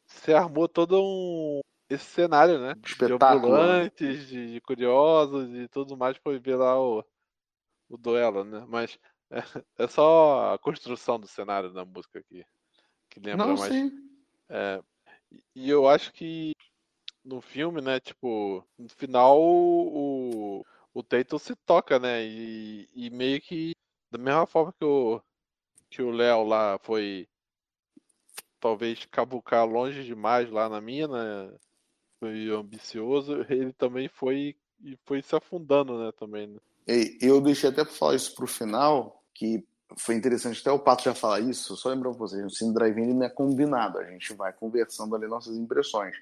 [0.06, 1.60] você armou todo um.
[1.90, 2.74] Esse cenário, né?
[2.82, 3.18] Espetáculo.
[3.18, 7.04] De ambulantes, de, de curiosos e tudo mais para ver lá o,
[7.90, 8.64] o duelo, né?
[8.66, 8.98] Mas
[9.30, 9.40] é,
[9.76, 12.46] é só a construção do cenário da música aqui
[13.12, 13.72] que lembra Não, mais.
[13.72, 13.92] Sim.
[14.48, 14.82] É,
[15.54, 16.52] e eu acho que
[17.24, 22.24] no filme, né, tipo, no final o, o Tatum se toca, né?
[22.24, 23.74] E, e meio que
[24.10, 25.20] da mesma forma que o
[25.88, 27.28] que o Léo lá foi
[28.58, 31.52] talvez cabucar longe demais lá na mina,
[32.18, 36.46] foi ambicioso, ele também foi e foi se afundando, né, também.
[36.46, 36.58] Né?
[37.20, 39.64] Eu deixei até para falar isso pro final, que
[39.98, 43.26] foi interessante até o Pato já falar isso, só lembrando vocês, o Cine Drive-In não
[43.26, 46.16] é combinado, a gente vai conversando ali nossas impressões.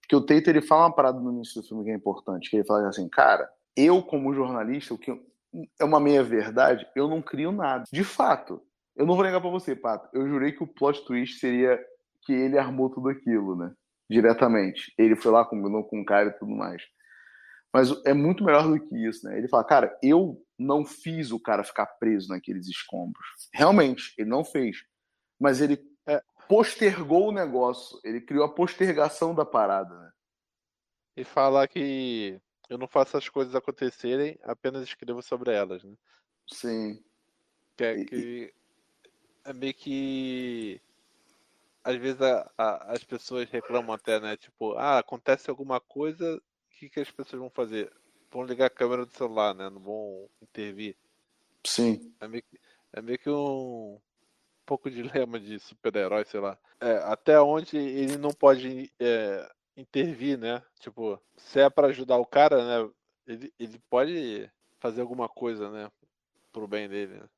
[0.00, 2.56] Porque o Tate, ele fala uma parada no início do filme que é importante, que
[2.56, 5.10] ele fala assim, cara, eu como jornalista, o que
[5.78, 7.84] é uma meia-verdade, eu não crio nada.
[7.90, 8.60] De fato,
[8.94, 11.82] eu não vou negar para você, Pato, eu jurei que o plot twist seria
[12.22, 13.72] que ele armou tudo aquilo, né?
[14.08, 14.92] Diretamente.
[14.98, 16.82] Ele foi lá, combinou com o cara e tudo mais.
[17.72, 19.36] Mas é muito melhor do que isso, né?
[19.36, 23.26] Ele fala, cara, eu não fiz o cara ficar preso naqueles escombros.
[23.52, 24.84] Realmente, ele não fez.
[25.38, 26.22] Mas ele é.
[26.48, 27.98] postergou o negócio.
[28.04, 30.12] Ele criou a postergação da parada, né?
[31.16, 35.94] E fala que eu não faço as coisas acontecerem, apenas escrevo sobre elas, né?
[36.48, 37.02] Sim.
[37.76, 38.54] Que é, que
[39.44, 40.80] é meio que
[41.82, 44.36] às vezes a, a, as pessoas reclamam até, né?
[44.36, 46.40] Tipo, ah, acontece alguma coisa,
[46.70, 47.92] que, que as pessoas vão fazer?
[48.34, 49.70] Vão ligar a câmera do celular, né?
[49.70, 50.96] Não vão intervir.
[51.64, 52.12] Sim.
[52.20, 52.60] É meio que,
[52.92, 54.00] é meio que um, um
[54.66, 56.58] pouco de dilema de super-herói, sei lá.
[56.80, 60.60] É, até onde ele não pode é, intervir, né?
[60.80, 62.90] Tipo, se é para ajudar o cara, né?
[63.24, 65.88] Ele, ele pode fazer alguma coisa, né?
[66.52, 67.14] Pro bem dele.
[67.14, 67.28] Né?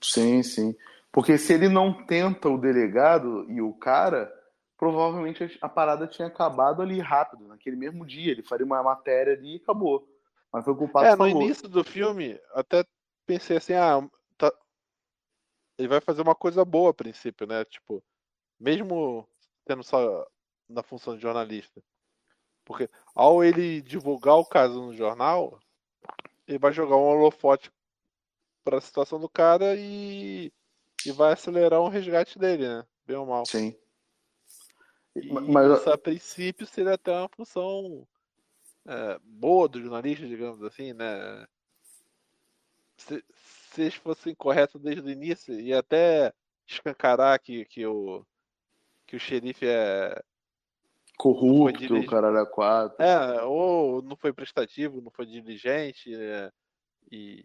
[0.00, 0.74] Sim, sim.
[1.12, 4.32] Porque se ele não tenta o delegado e o cara,
[4.78, 8.32] provavelmente a parada tinha acabado ali rápido, naquele mesmo dia.
[8.32, 10.08] Ele faria uma matéria ali e acabou.
[10.52, 11.42] Mas foi culpado É, no falou.
[11.42, 12.84] início do filme, até
[13.26, 14.00] pensei assim, ah,
[14.36, 14.52] tá...
[15.78, 17.64] ele vai fazer uma coisa boa a princípio, né?
[17.64, 18.02] Tipo,
[18.58, 19.28] mesmo
[19.64, 20.26] tendo só
[20.68, 21.82] na função de jornalista.
[22.64, 25.58] Porque ao ele divulgar o caso no jornal,
[26.46, 27.72] ele vai jogar um holofote
[28.64, 30.52] para a situação do cara e,
[31.06, 32.86] e vai acelerar um resgate dele, né?
[33.06, 33.46] Bem ou mal.
[33.46, 33.76] Sim.
[35.16, 35.80] E Mas...
[35.80, 38.06] isso, a princípio, seria até uma função
[38.86, 41.46] é, boa do jornalista, digamos assim, né?
[42.96, 43.24] Se,
[43.72, 46.32] se eles fossem corretos desde o início e até
[46.66, 48.24] escancarar que, que, o,
[49.06, 50.22] que o xerife é
[51.16, 53.02] corrupto, o cara era quatro.
[53.02, 56.50] É, ou não foi prestativo, não foi diligente, é,
[57.10, 57.44] e,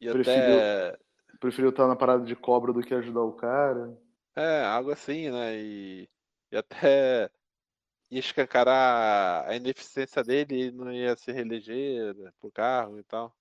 [0.00, 0.98] e preferiu, até...
[1.40, 3.96] Preferiu estar na parada de cobra do que ajudar o cara.
[4.34, 5.56] É, algo assim, né?
[5.56, 6.08] E
[6.50, 7.30] e até
[8.10, 13.34] ia escancarar a ineficiência dele e não ia se reeleger pro carro e tal.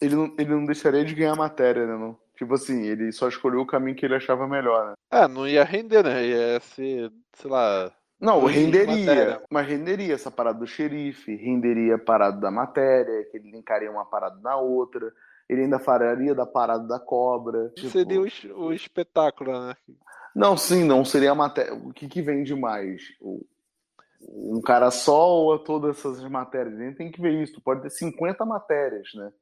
[0.00, 1.96] Ele não, ele não deixaria de ganhar matéria, né?
[1.96, 2.18] Não?
[2.34, 4.94] Tipo assim, ele só escolheu o caminho que ele achava melhor, né?
[5.10, 6.24] É, não ia render, né?
[6.26, 7.92] Ia ser, sei lá.
[8.18, 13.50] Não, renderia, mas renderia essa parada do xerife, renderia a parada da matéria, que ele
[13.50, 15.12] linkaria uma parada na outra,
[15.48, 17.70] ele ainda faria da parada da cobra.
[17.70, 17.90] Tipo...
[17.90, 19.74] Seria o, o espetáculo, né?
[20.34, 21.74] Não, sim, não seria a matéria.
[21.74, 23.02] O que, que vende mais?
[23.20, 23.44] O,
[24.20, 26.78] um cara só ou todas essas matérias?
[26.78, 27.60] A gente tem que ver isso.
[27.60, 29.32] Pode ter 50 matérias, né?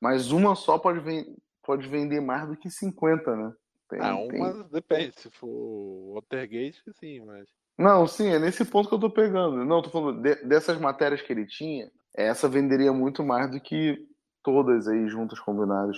[0.00, 3.52] Mas uma só pode, ven pode vender mais do que 50, né?
[3.88, 4.62] Tem, ah, uma tem...
[4.70, 5.12] depende.
[5.20, 7.48] Se for Watergate, sim, mas.
[7.78, 9.64] Não, sim, é nesse ponto que eu tô pegando.
[9.64, 14.06] Não, tô falando de, dessas matérias que ele tinha, essa venderia muito mais do que
[14.42, 15.96] todas aí juntas combinadas.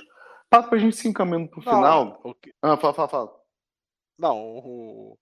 [0.48, 2.20] Para pra gente se encaminhando pro Não, final.
[2.24, 2.52] Okay.
[2.62, 3.32] Ah, fala, fala, fala.
[4.18, 5.18] Não, o,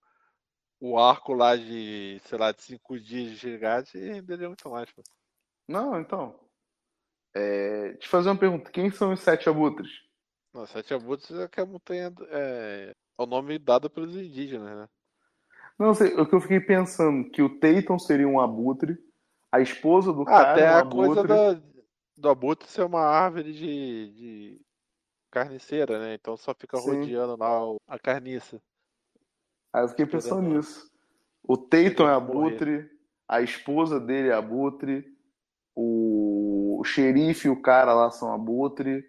[0.83, 4.91] o arco lá de, sei lá, de cinco dias de resgate renderia muito mais.
[4.91, 5.01] Pô.
[5.69, 6.35] Não, então.
[7.33, 9.89] É, te fazer uma pergunta: quem são os sete abutres?
[10.53, 14.89] Não, sete abutres é que a montanha é, é o nome dado pelos indígenas, né?
[15.79, 18.99] Não sei, o que eu fiquei pensando que o Tayton seria um abutre,
[19.53, 21.15] a esposa do ah, cara até é um a abutre.
[21.15, 21.63] coisa da,
[22.17, 24.61] do abutre ser uma árvore de, de
[25.31, 26.15] carniceira, né?
[26.15, 26.91] Então só fica Sim.
[26.91, 28.61] rodeando lá a carniça.
[29.73, 30.91] Aí eu fiquei pensando nisso.
[31.43, 32.89] O Tayton é abutre,
[33.27, 35.05] a esposa dele é abutre,
[35.75, 39.05] o, o xerife e o cara lá são abutre,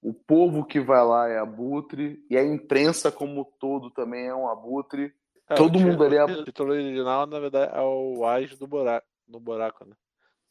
[0.00, 4.48] o povo que vai lá é abutre, e a imprensa como todo também é um
[4.48, 5.12] abutre.
[5.48, 6.24] É, Todo mundo ali é.
[6.24, 9.94] O título original, na verdade, é o Ais do buraco, no buraco, né?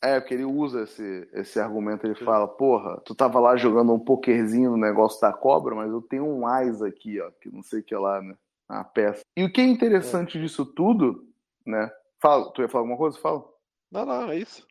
[0.02, 4.00] É, porque ele usa esse, esse argumento, ele fala, porra, tu tava lá jogando um
[4.00, 7.80] pokerzinho no negócio da cobra, mas eu tenho um Ais aqui, ó, que não sei
[7.80, 8.36] o que lá, né?
[8.68, 9.22] A peça.
[9.36, 10.42] E o que é interessante é.
[10.42, 11.28] disso tudo,
[11.66, 11.90] né?
[12.20, 13.20] Fala, tu ia falar alguma coisa?
[13.20, 13.44] Fala.
[13.92, 14.66] Não, não, é isso.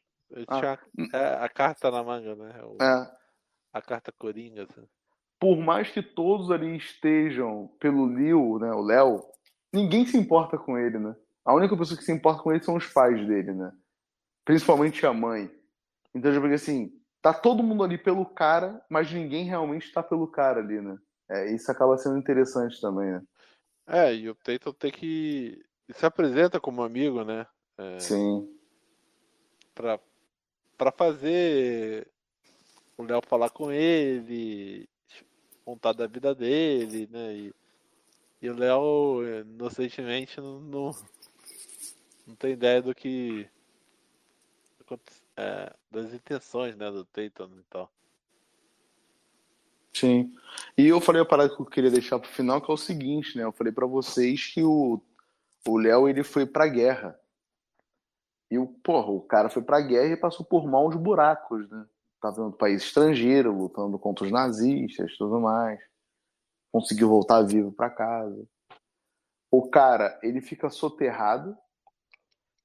[0.49, 0.59] Ah.
[0.59, 2.61] Tinha, é a carta na manga, né?
[2.64, 3.16] O, é.
[3.72, 4.64] A carta coringa.
[4.64, 4.86] Assim.
[5.38, 8.72] Por mais que todos ali estejam pelo Liu, né?
[8.72, 9.22] O Léo,
[9.72, 11.14] ninguém se importa com ele, né?
[11.44, 13.72] A única pessoa que se importa com ele são os pais dele, né?
[14.44, 15.51] Principalmente a mãe.
[16.14, 16.90] Então, já porque assim,
[17.22, 20.99] tá todo mundo ali pelo cara, mas ninguém realmente tá pelo cara ali, né?
[21.28, 23.22] É, isso acaba sendo interessante também, né?
[23.87, 25.64] É, e o Tatum tem que.
[25.95, 27.47] Se apresenta como amigo, né?
[27.78, 28.53] É, Sim.
[29.74, 30.01] pra,
[30.76, 32.11] pra fazer
[32.97, 34.89] o Léo falar com ele,
[35.64, 37.34] contar da vida dele, né?
[37.34, 37.55] E,
[38.43, 40.97] e o Léo, eh, inocentemente, não, não,
[42.26, 43.49] não tem ideia do que.
[45.37, 46.91] é, das intenções, né?
[46.91, 47.93] Do Tatum e tal.
[49.99, 50.30] Sim.
[50.76, 53.36] E eu falei a parada que eu queria deixar pro final, que é o seguinte,
[53.36, 53.44] né?
[53.44, 55.01] Eu falei pra vocês que o
[55.66, 57.18] o Léo ele foi pra guerra.
[58.51, 61.84] E o, porra, o cara foi pra guerra e passou por maus buracos, né?
[62.20, 65.80] Tava no país estrangeiro, lutando contra os nazistas tudo mais.
[66.70, 68.47] Conseguiu voltar vivo pra casa.
[69.51, 71.57] O cara, ele fica soterrado,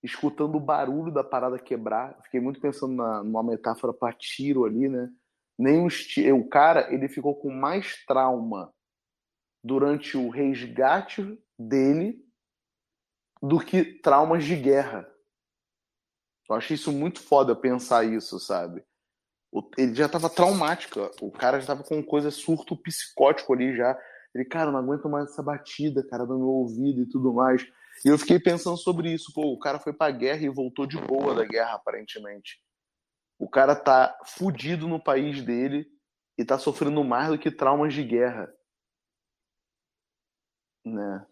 [0.03, 2.19] escutando o barulho da parada quebrar.
[2.23, 5.09] Fiquei muito pensando na, numa metáfora pra tiro ali, né?
[6.07, 8.73] Ti- o cara, ele ficou com mais trauma
[9.63, 12.19] durante o resgate dele
[13.41, 15.07] do que traumas de guerra.
[16.49, 18.83] Eu achei isso muito foda pensar isso, sabe?
[19.77, 23.97] Ele já tava traumático, o cara já tava com coisa surto psicótico ali já.
[24.33, 27.61] Ele, cara, não aguento mais essa batida, cara, no meu ouvido e tudo mais.
[28.05, 30.97] E eu fiquei pensando sobre isso, pô, o cara foi pra guerra e voltou de
[30.97, 32.61] boa da guerra, aparentemente.
[33.41, 35.91] O cara tá fudido no país dele
[36.37, 38.55] e tá sofrendo mais do que traumas de guerra.
[40.85, 41.25] Né?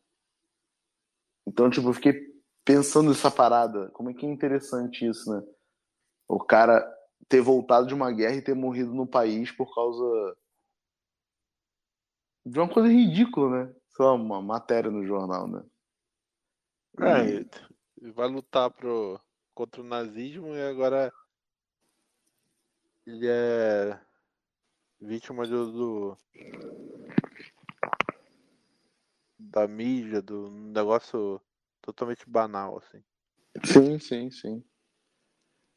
[1.48, 2.20] Então, tipo, eu fiquei
[2.66, 3.92] pensando nessa parada.
[3.92, 5.48] Como é que é interessante isso, né?
[6.28, 6.84] O cara
[7.28, 10.36] ter voltado de uma guerra e ter morrido no país por causa
[12.44, 13.76] de uma coisa ridícula, né?
[14.00, 15.64] Lá, uma matéria no jornal, né?
[17.02, 17.46] É,
[18.02, 19.22] e vai lutar pro,
[19.54, 21.14] contra o nazismo e agora
[23.10, 24.00] ele é
[25.02, 26.18] vítima do, do-
[29.38, 31.42] da mídia, do negócio
[31.82, 33.04] totalmente banal, assim.
[33.66, 34.64] Sim, sim, sim.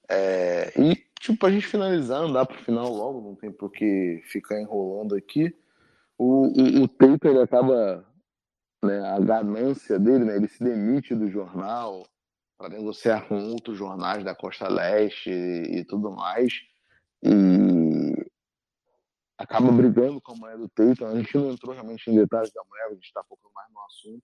[0.09, 4.61] É, e, tipo, a gente finalizar, andar pro final logo, não tem por que ficar
[4.61, 5.57] enrolando aqui.
[6.18, 8.07] O, o, o Tatum, ele acaba,
[8.85, 12.07] né, a ganância dele, né, ele se demite do jornal
[12.59, 16.53] para negociar com outros jornais da Costa Leste e, e tudo mais.
[17.22, 18.30] E
[19.38, 21.06] acaba brigando com a mulher do Tatum.
[21.06, 23.80] A gente não entrou realmente em detalhes da mulher, a gente está focando mais no
[23.80, 24.22] assunto.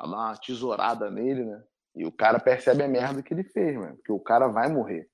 [0.00, 1.62] Ela dá uma tesourada nele, né?
[1.94, 3.96] E o cara percebe a merda que ele fez, mano.
[3.96, 5.08] Porque o cara vai morrer.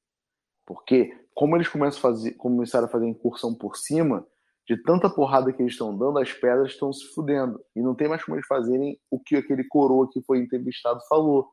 [0.66, 4.26] Porque, como eles começam a fazer, começaram a fazer incursão por cima,
[4.66, 7.60] de tanta porrada que eles estão dando, as pedras estão se fudendo.
[7.74, 11.48] E não tem mais como eles fazerem o que aquele coroa que foi entrevistado falou,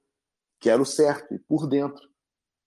[0.60, 2.04] que era o certo, e por dentro.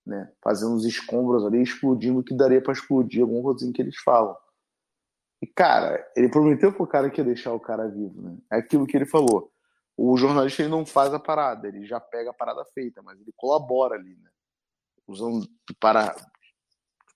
[0.07, 0.33] Né?
[0.43, 4.37] Fazendo os escombros ali, explodindo o que daria para explodir, alguma coisa que eles falam.
[5.43, 8.39] E, cara, ele prometeu pro cara que ia deixar o cara vivo, né?
[8.53, 9.53] É aquilo que ele falou.
[9.97, 13.33] O jornalista ele não faz a parada, ele já pega a parada feita, mas ele
[13.37, 14.31] colabora ali, né?
[15.07, 15.47] Usando
[15.81, 16.15] para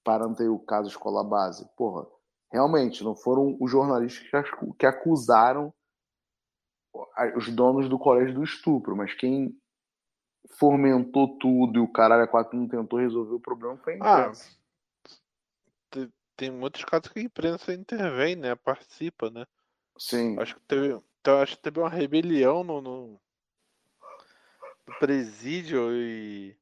[0.03, 1.69] parando aí o caso escola base.
[1.77, 2.07] Porra,
[2.53, 4.47] realmente não foram os jornalistas
[4.79, 5.73] que acusaram
[7.37, 9.55] os donos do colégio do estupro, mas quem
[10.59, 14.21] fomentou tudo e o caralho a quatro não tentou resolver o problema foi a Ah,
[14.27, 14.51] imprensa.
[15.91, 18.55] te- tem muitos casos que a imprensa intervém, né?
[18.55, 19.47] Participa, né?
[19.99, 20.39] Sim.
[20.39, 23.21] Acho que teve, então, acho que teve uma rebelião no, no,
[24.87, 26.57] no presídio e,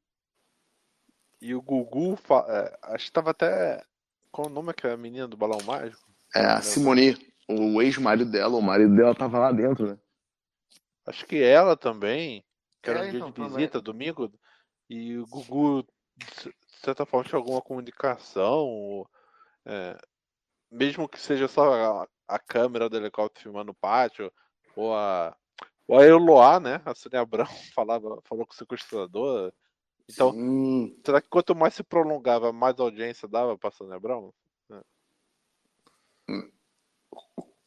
[1.40, 3.82] e o Gugu, fa- é, acho que tava até.
[4.30, 6.10] Qual o nome que é a menina do balão mágico?
[6.34, 7.16] É, a Simone,
[7.48, 9.98] o ex-marido dela, o marido dela tava lá dentro, né?
[11.06, 12.44] Acho que ela também,
[12.82, 13.50] que era É, um dia então, de também.
[13.50, 14.32] visita, domingo,
[14.88, 19.10] e o Gugu, de certa forma, tinha alguma comunicação, ou,
[19.64, 19.98] é,
[20.70, 24.32] mesmo que seja só a, a câmera do helicóptero filmando o pátio,
[24.76, 25.36] ou a,
[25.86, 26.80] ou a Eloá, né?
[26.84, 29.52] A Sônia Abrão falava, falou com o sequestrador.
[30.08, 31.00] Então, Sim.
[31.04, 34.32] será que quanto mais se prolongava, mais audiência dava pra Sônia Abrão?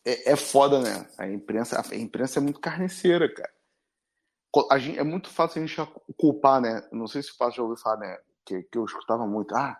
[0.03, 1.07] É, é foda, né?
[1.17, 3.53] A imprensa, a imprensa é muito carniceira, cara.
[4.77, 6.81] Gente- é muito fácil a gente culpar, né?
[6.91, 8.17] Não sei se o Pato já ouviu falar, né?
[8.45, 9.55] Que, que eu escutava muito.
[9.55, 9.79] Ah,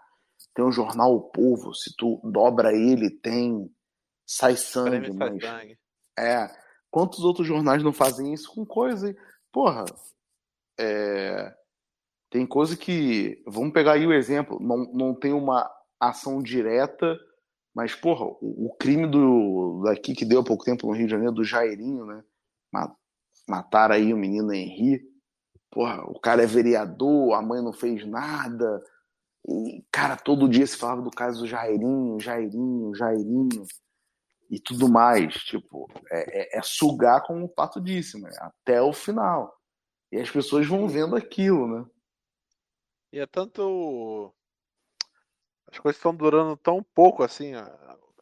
[0.54, 3.70] tem um jornal O Povo, se tu dobra ele, tem.
[4.26, 5.42] Sai sangue, mas.
[5.42, 5.78] sangue.
[6.18, 6.50] É.
[6.90, 9.16] Quantos outros jornais não fazem isso com coisa?
[9.52, 9.86] Porra.
[10.80, 11.54] É,
[12.30, 13.44] tem coisa que.
[13.46, 14.60] Vamos pegar aí o exemplo.
[14.60, 15.70] Não, não tem uma
[16.00, 17.18] ação direta,
[17.74, 21.12] mas, porra, o, o crime do, daqui que deu há pouco tempo no Rio de
[21.12, 22.24] Janeiro, do Jairinho, né?
[23.52, 25.02] Ma- Mataram aí o menino Henri.
[25.70, 28.84] Porra, o cara é vereador, a mãe não fez nada.
[29.48, 33.66] E, cara, todo dia se falava do caso do Jairinho, Jairinho, Jairinho.
[34.50, 35.34] e tudo mais.
[35.36, 38.30] Tipo, é, é, é sugar, como o Pato disse, né?
[38.40, 39.58] até o final.
[40.12, 41.86] E as pessoas vão vendo aquilo, né?
[43.14, 44.34] E é tanto.
[45.72, 47.54] As coisas estão durando tão pouco assim,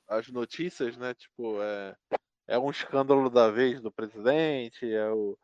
[0.07, 1.15] as notícias, né?
[1.15, 1.95] Tipo, é,
[2.49, 5.37] é um escândalo da vez do presidente, é o.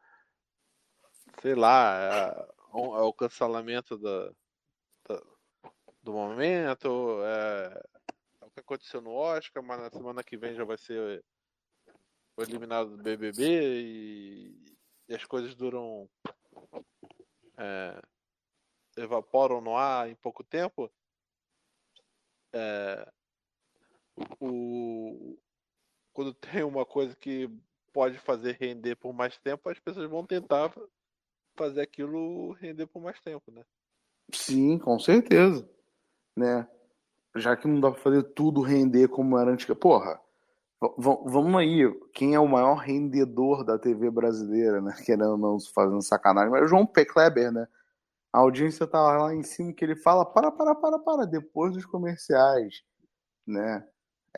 [1.42, 4.32] Sei lá, é, é o cancelamento da,
[5.08, 5.22] da,
[6.02, 7.84] do momento, é,
[8.42, 11.24] é o que aconteceu no Oscar, mas na semana que vem já vai ser
[12.40, 14.78] eliminado do BBB e,
[15.08, 16.10] e as coisas duram
[17.58, 18.02] é,
[18.98, 20.92] evaporam no ar em pouco tempo,
[22.52, 23.12] é,
[24.40, 25.38] o,
[26.16, 27.50] quando tem uma coisa que
[27.94, 30.74] pode fazer render por mais tempo, as pessoas vão tentar
[31.58, 33.62] fazer aquilo render por mais tempo, né?
[34.34, 35.70] Sim, com certeza,
[36.36, 36.68] né?
[37.36, 40.20] Já que não dá pra fazer tudo render como era antiga, porra.
[40.98, 44.94] Vamos aí, quem é o maior rendedor da TV brasileira, né?
[45.06, 47.06] Querendo não fazendo sacanagem, mas é o João P.
[47.06, 47.68] Kleber, né?
[48.32, 51.86] A audiência tá lá em cima que ele fala, para, para, para, para, depois dos
[51.86, 52.84] comerciais,
[53.46, 53.86] né?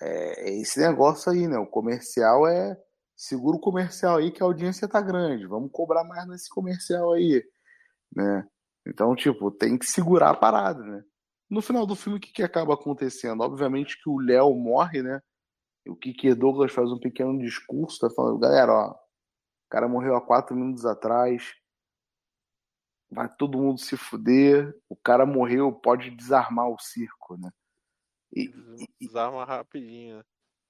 [0.01, 1.57] É, é esse negócio aí, né?
[1.57, 2.77] O comercial é
[3.15, 7.43] seguro comercial aí que a audiência tá grande, vamos cobrar mais nesse comercial aí,
[8.15, 8.47] né?
[8.85, 11.03] Então, tipo, tem que segurar a parada, né?
[11.49, 13.41] No final do filme, o que, que acaba acontecendo?
[13.41, 15.21] Obviamente que o Léo morre, né?
[15.89, 20.21] o Kiki Douglas faz um pequeno discurso, tá falando, galera, ó, o cara morreu há
[20.21, 21.53] quatro minutos atrás,
[23.09, 27.49] vai todo mundo se fuder, o cara morreu, pode desarmar o circo, né?
[28.43, 30.23] E, Desarma rapidinho?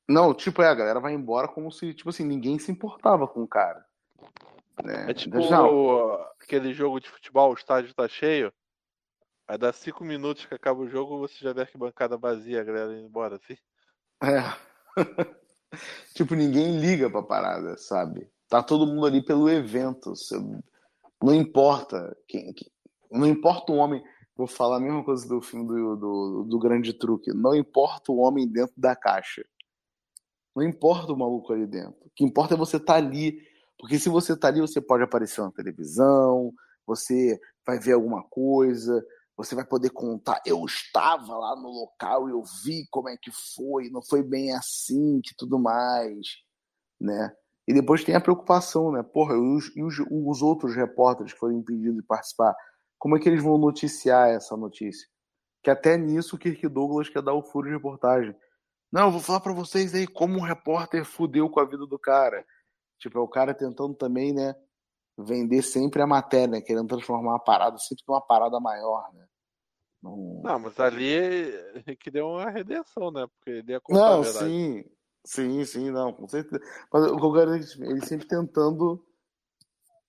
[0.08, 3.44] Não, tipo, é, a galera vai embora como se, tipo assim, ninguém se importava com
[3.44, 3.86] o cara.
[4.84, 5.10] Né?
[5.10, 8.54] É tipo então, aquele jogo de futebol, o estádio tá cheio,
[9.48, 12.64] aí dá cinco minutos que acaba o jogo, você já vê a bancada vazia, a
[12.64, 13.58] galera indo embora, assim.
[14.24, 14.44] É.
[16.14, 18.30] tipo, ninguém liga pra parada, sabe?
[18.48, 20.14] Tá todo mundo ali pelo evento.
[21.22, 22.54] Não importa quem,
[23.12, 24.02] não importa o homem.
[24.38, 27.34] Vou falar a mesma coisa do filme do, do, do Grande Truque.
[27.34, 29.44] Não importa o homem dentro da caixa.
[30.56, 31.98] Não importa o maluco ali dentro.
[32.06, 33.42] O que importa é você estar tá ali.
[33.80, 36.54] Porque se você tá ali, você pode aparecer na televisão,
[36.86, 39.04] você vai ver alguma coisa,
[39.36, 40.42] você vai poder contar.
[40.46, 45.20] Eu estava lá no local, eu vi como é que foi, não foi bem assim,
[45.22, 46.28] que tudo mais,
[47.00, 47.36] né?
[47.68, 49.04] E depois tem a preocupação, né?
[49.04, 52.56] Porra, e e os, os outros repórteres que foram impedidos de participar,
[52.98, 55.08] como é que eles vão noticiar essa notícia?
[55.64, 58.36] Que até nisso o Kirk Douglas quer dar o furo de reportagem.
[58.92, 62.00] Não, eu vou falar para vocês aí como um repórter fudeu com a vida do
[62.00, 62.46] cara.
[63.00, 64.56] Tipo, é o cara tentando também, né?
[65.18, 66.62] vender sempre a matéria, né?
[66.62, 69.26] querendo transformar a parada sempre numa parada maior, né?
[70.02, 73.26] Não, não mas ali é que deu uma redenção, né?
[73.28, 74.86] Porque ele ia contar Não, sim,
[75.26, 76.62] sim, sim, não, com certeza.
[76.94, 79.04] Mas o que eu quero dizer, ele sempre tentando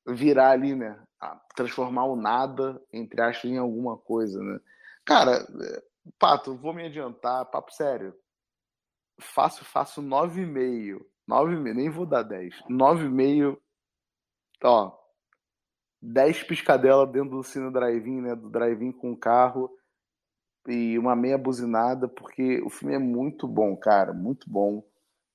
[0.06, 1.02] virar ali, né?
[1.54, 4.60] Transformar o nada, entre aspas, em alguma coisa, né?
[5.04, 5.46] Cara,
[6.18, 8.14] Pato, vou me adiantar, papo sério.
[9.20, 11.04] Faço, faço 9,5.
[11.28, 12.54] 9,5, nem vou dar 10.
[12.70, 13.58] 9,5
[14.62, 14.96] ó,
[16.00, 18.34] 10 piscadelas dentro do Cine Drive-In, né?
[18.34, 19.70] Do Drive-In com carro
[20.66, 24.84] e uma meia buzinada, porque o filme é muito bom, cara, muito bom.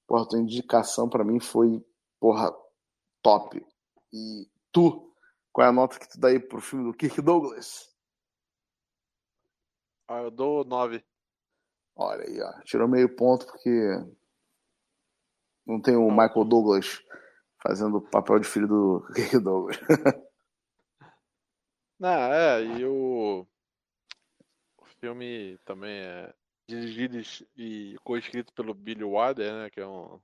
[0.08, 1.84] Porra, tua indicação para mim foi,
[2.20, 2.54] porra,
[3.22, 3.66] top.
[4.12, 5.13] E tu,
[5.54, 7.96] qual é a nota que tu dá aí pro filme do Kirk Douglas?
[10.08, 11.06] Ah, eu dou 9.
[11.96, 12.62] Olha aí, ó.
[12.64, 13.70] Tirou meio ponto porque
[15.66, 17.04] não tem o Michael Douglas
[17.62, 19.80] fazendo o papel de filho do Kirk Douglas.
[22.00, 23.48] Não, é, e o,
[24.78, 26.34] o filme também é
[26.68, 27.22] dirigido
[27.56, 30.20] e co-escrito pelo Billy Wilder, né, que é um,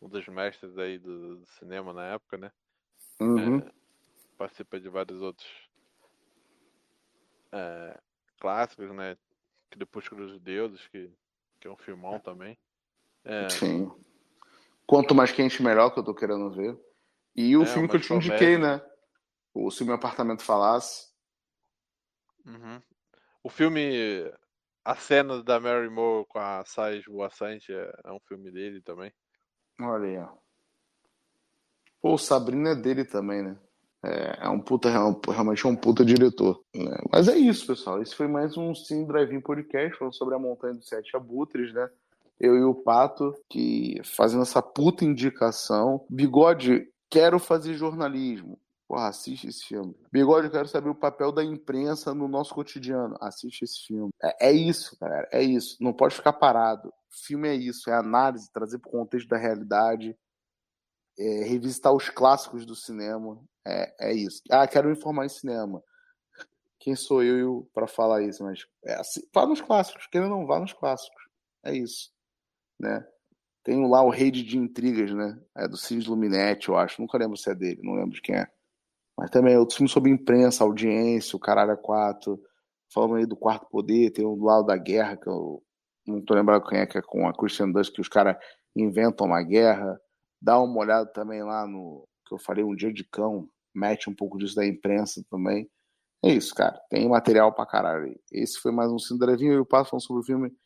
[0.00, 2.50] um dos mestres aí do, do cinema na época, né?
[3.20, 3.58] Uhum.
[3.58, 3.79] É,
[4.40, 5.46] participa de vários outros
[7.52, 8.00] é,
[8.40, 9.18] clássicos, né?
[9.68, 11.12] Crepúsculo dos Deuses, que,
[11.60, 12.58] que é um filmão também.
[13.22, 13.92] É, Sim.
[14.86, 16.74] Quanto mais quente, melhor, que eu tô querendo ver.
[17.36, 18.80] E o é, filme que eu te indiquei, né?
[19.52, 21.12] O Se Meu Apartamento Falasse.
[22.46, 22.80] Uhum.
[23.44, 24.32] O filme.
[24.82, 29.12] A cena da Mary Moore com a Sais Boassante é, é um filme dele também.
[29.78, 30.34] Olha aí, ó.
[32.00, 33.60] Pô, o Sabrina é dele também, né?
[34.02, 36.62] É, é um puta, realmente é um puta diretor.
[36.74, 36.96] Né?
[37.12, 38.00] Mas é isso, pessoal.
[38.00, 41.88] Esse foi mais um Sim Drive-In Podcast falando sobre a Montanha dos Sete Abutres, né?
[42.40, 46.04] eu e o Pato, que fazendo essa puta indicação.
[46.08, 48.58] Bigode, quero fazer jornalismo.
[48.88, 49.94] Porra, assiste esse filme.
[50.10, 53.16] Bigode, eu quero saber o papel da imprensa no nosso cotidiano.
[53.20, 54.10] Assiste esse filme.
[54.20, 55.28] É, é isso, galera.
[55.30, 55.76] É isso.
[55.80, 56.92] Não pode ficar parado.
[57.08, 57.90] Filme é isso.
[57.90, 60.16] É análise, trazer para o contexto da realidade.
[61.18, 63.38] É, revisitar os clássicos do cinema.
[63.66, 64.42] É, é isso.
[64.50, 65.82] Ah, quero me informar em cinema.
[66.78, 68.42] Quem sou eu para falar isso?
[68.42, 70.06] Mas é assim, vá nos clássicos.
[70.06, 71.22] Quem não vá nos clássicos.
[71.64, 72.10] É isso.
[72.78, 73.06] Né?
[73.62, 75.38] Tem lá o Rei de Intrigas, né?
[75.54, 77.00] É do Cid Luminetti, eu acho.
[77.00, 78.48] Nunca lembro se é dele, não lembro de quem é.
[79.16, 82.42] Mas também outros filmes sobre imprensa, audiência, o Caralho é Quatro.
[82.92, 85.62] Falando aí do Quarto Poder, tem o do lado da guerra, que eu
[86.06, 88.36] não tô lembrando quem é, que é com a Christian Dust, que os caras
[88.74, 90.00] inventam uma guerra.
[90.40, 94.14] Dá uma olhada também lá no que eu falei, Um Dia de Cão, mete um
[94.14, 95.68] pouco disso da imprensa também.
[96.22, 96.80] É isso, cara.
[96.88, 98.18] Tem material pra caralho.
[98.30, 99.54] Esse foi mais um Cinderevinho.
[99.54, 100.56] Eu passo falando sobre o filme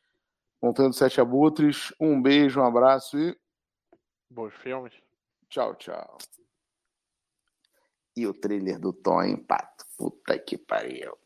[0.61, 1.93] Montando Sete Abutres.
[1.99, 3.39] Um beijo, um abraço e.
[4.29, 4.93] Bons filmes.
[5.49, 6.19] Tchau, tchau.
[8.17, 9.85] E o trailer do Tom, Pato.
[9.97, 11.17] Puta que pariu.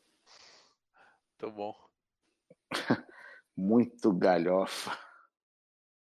[1.41, 1.75] Muito bom.
[3.57, 4.97] Muito galhofa.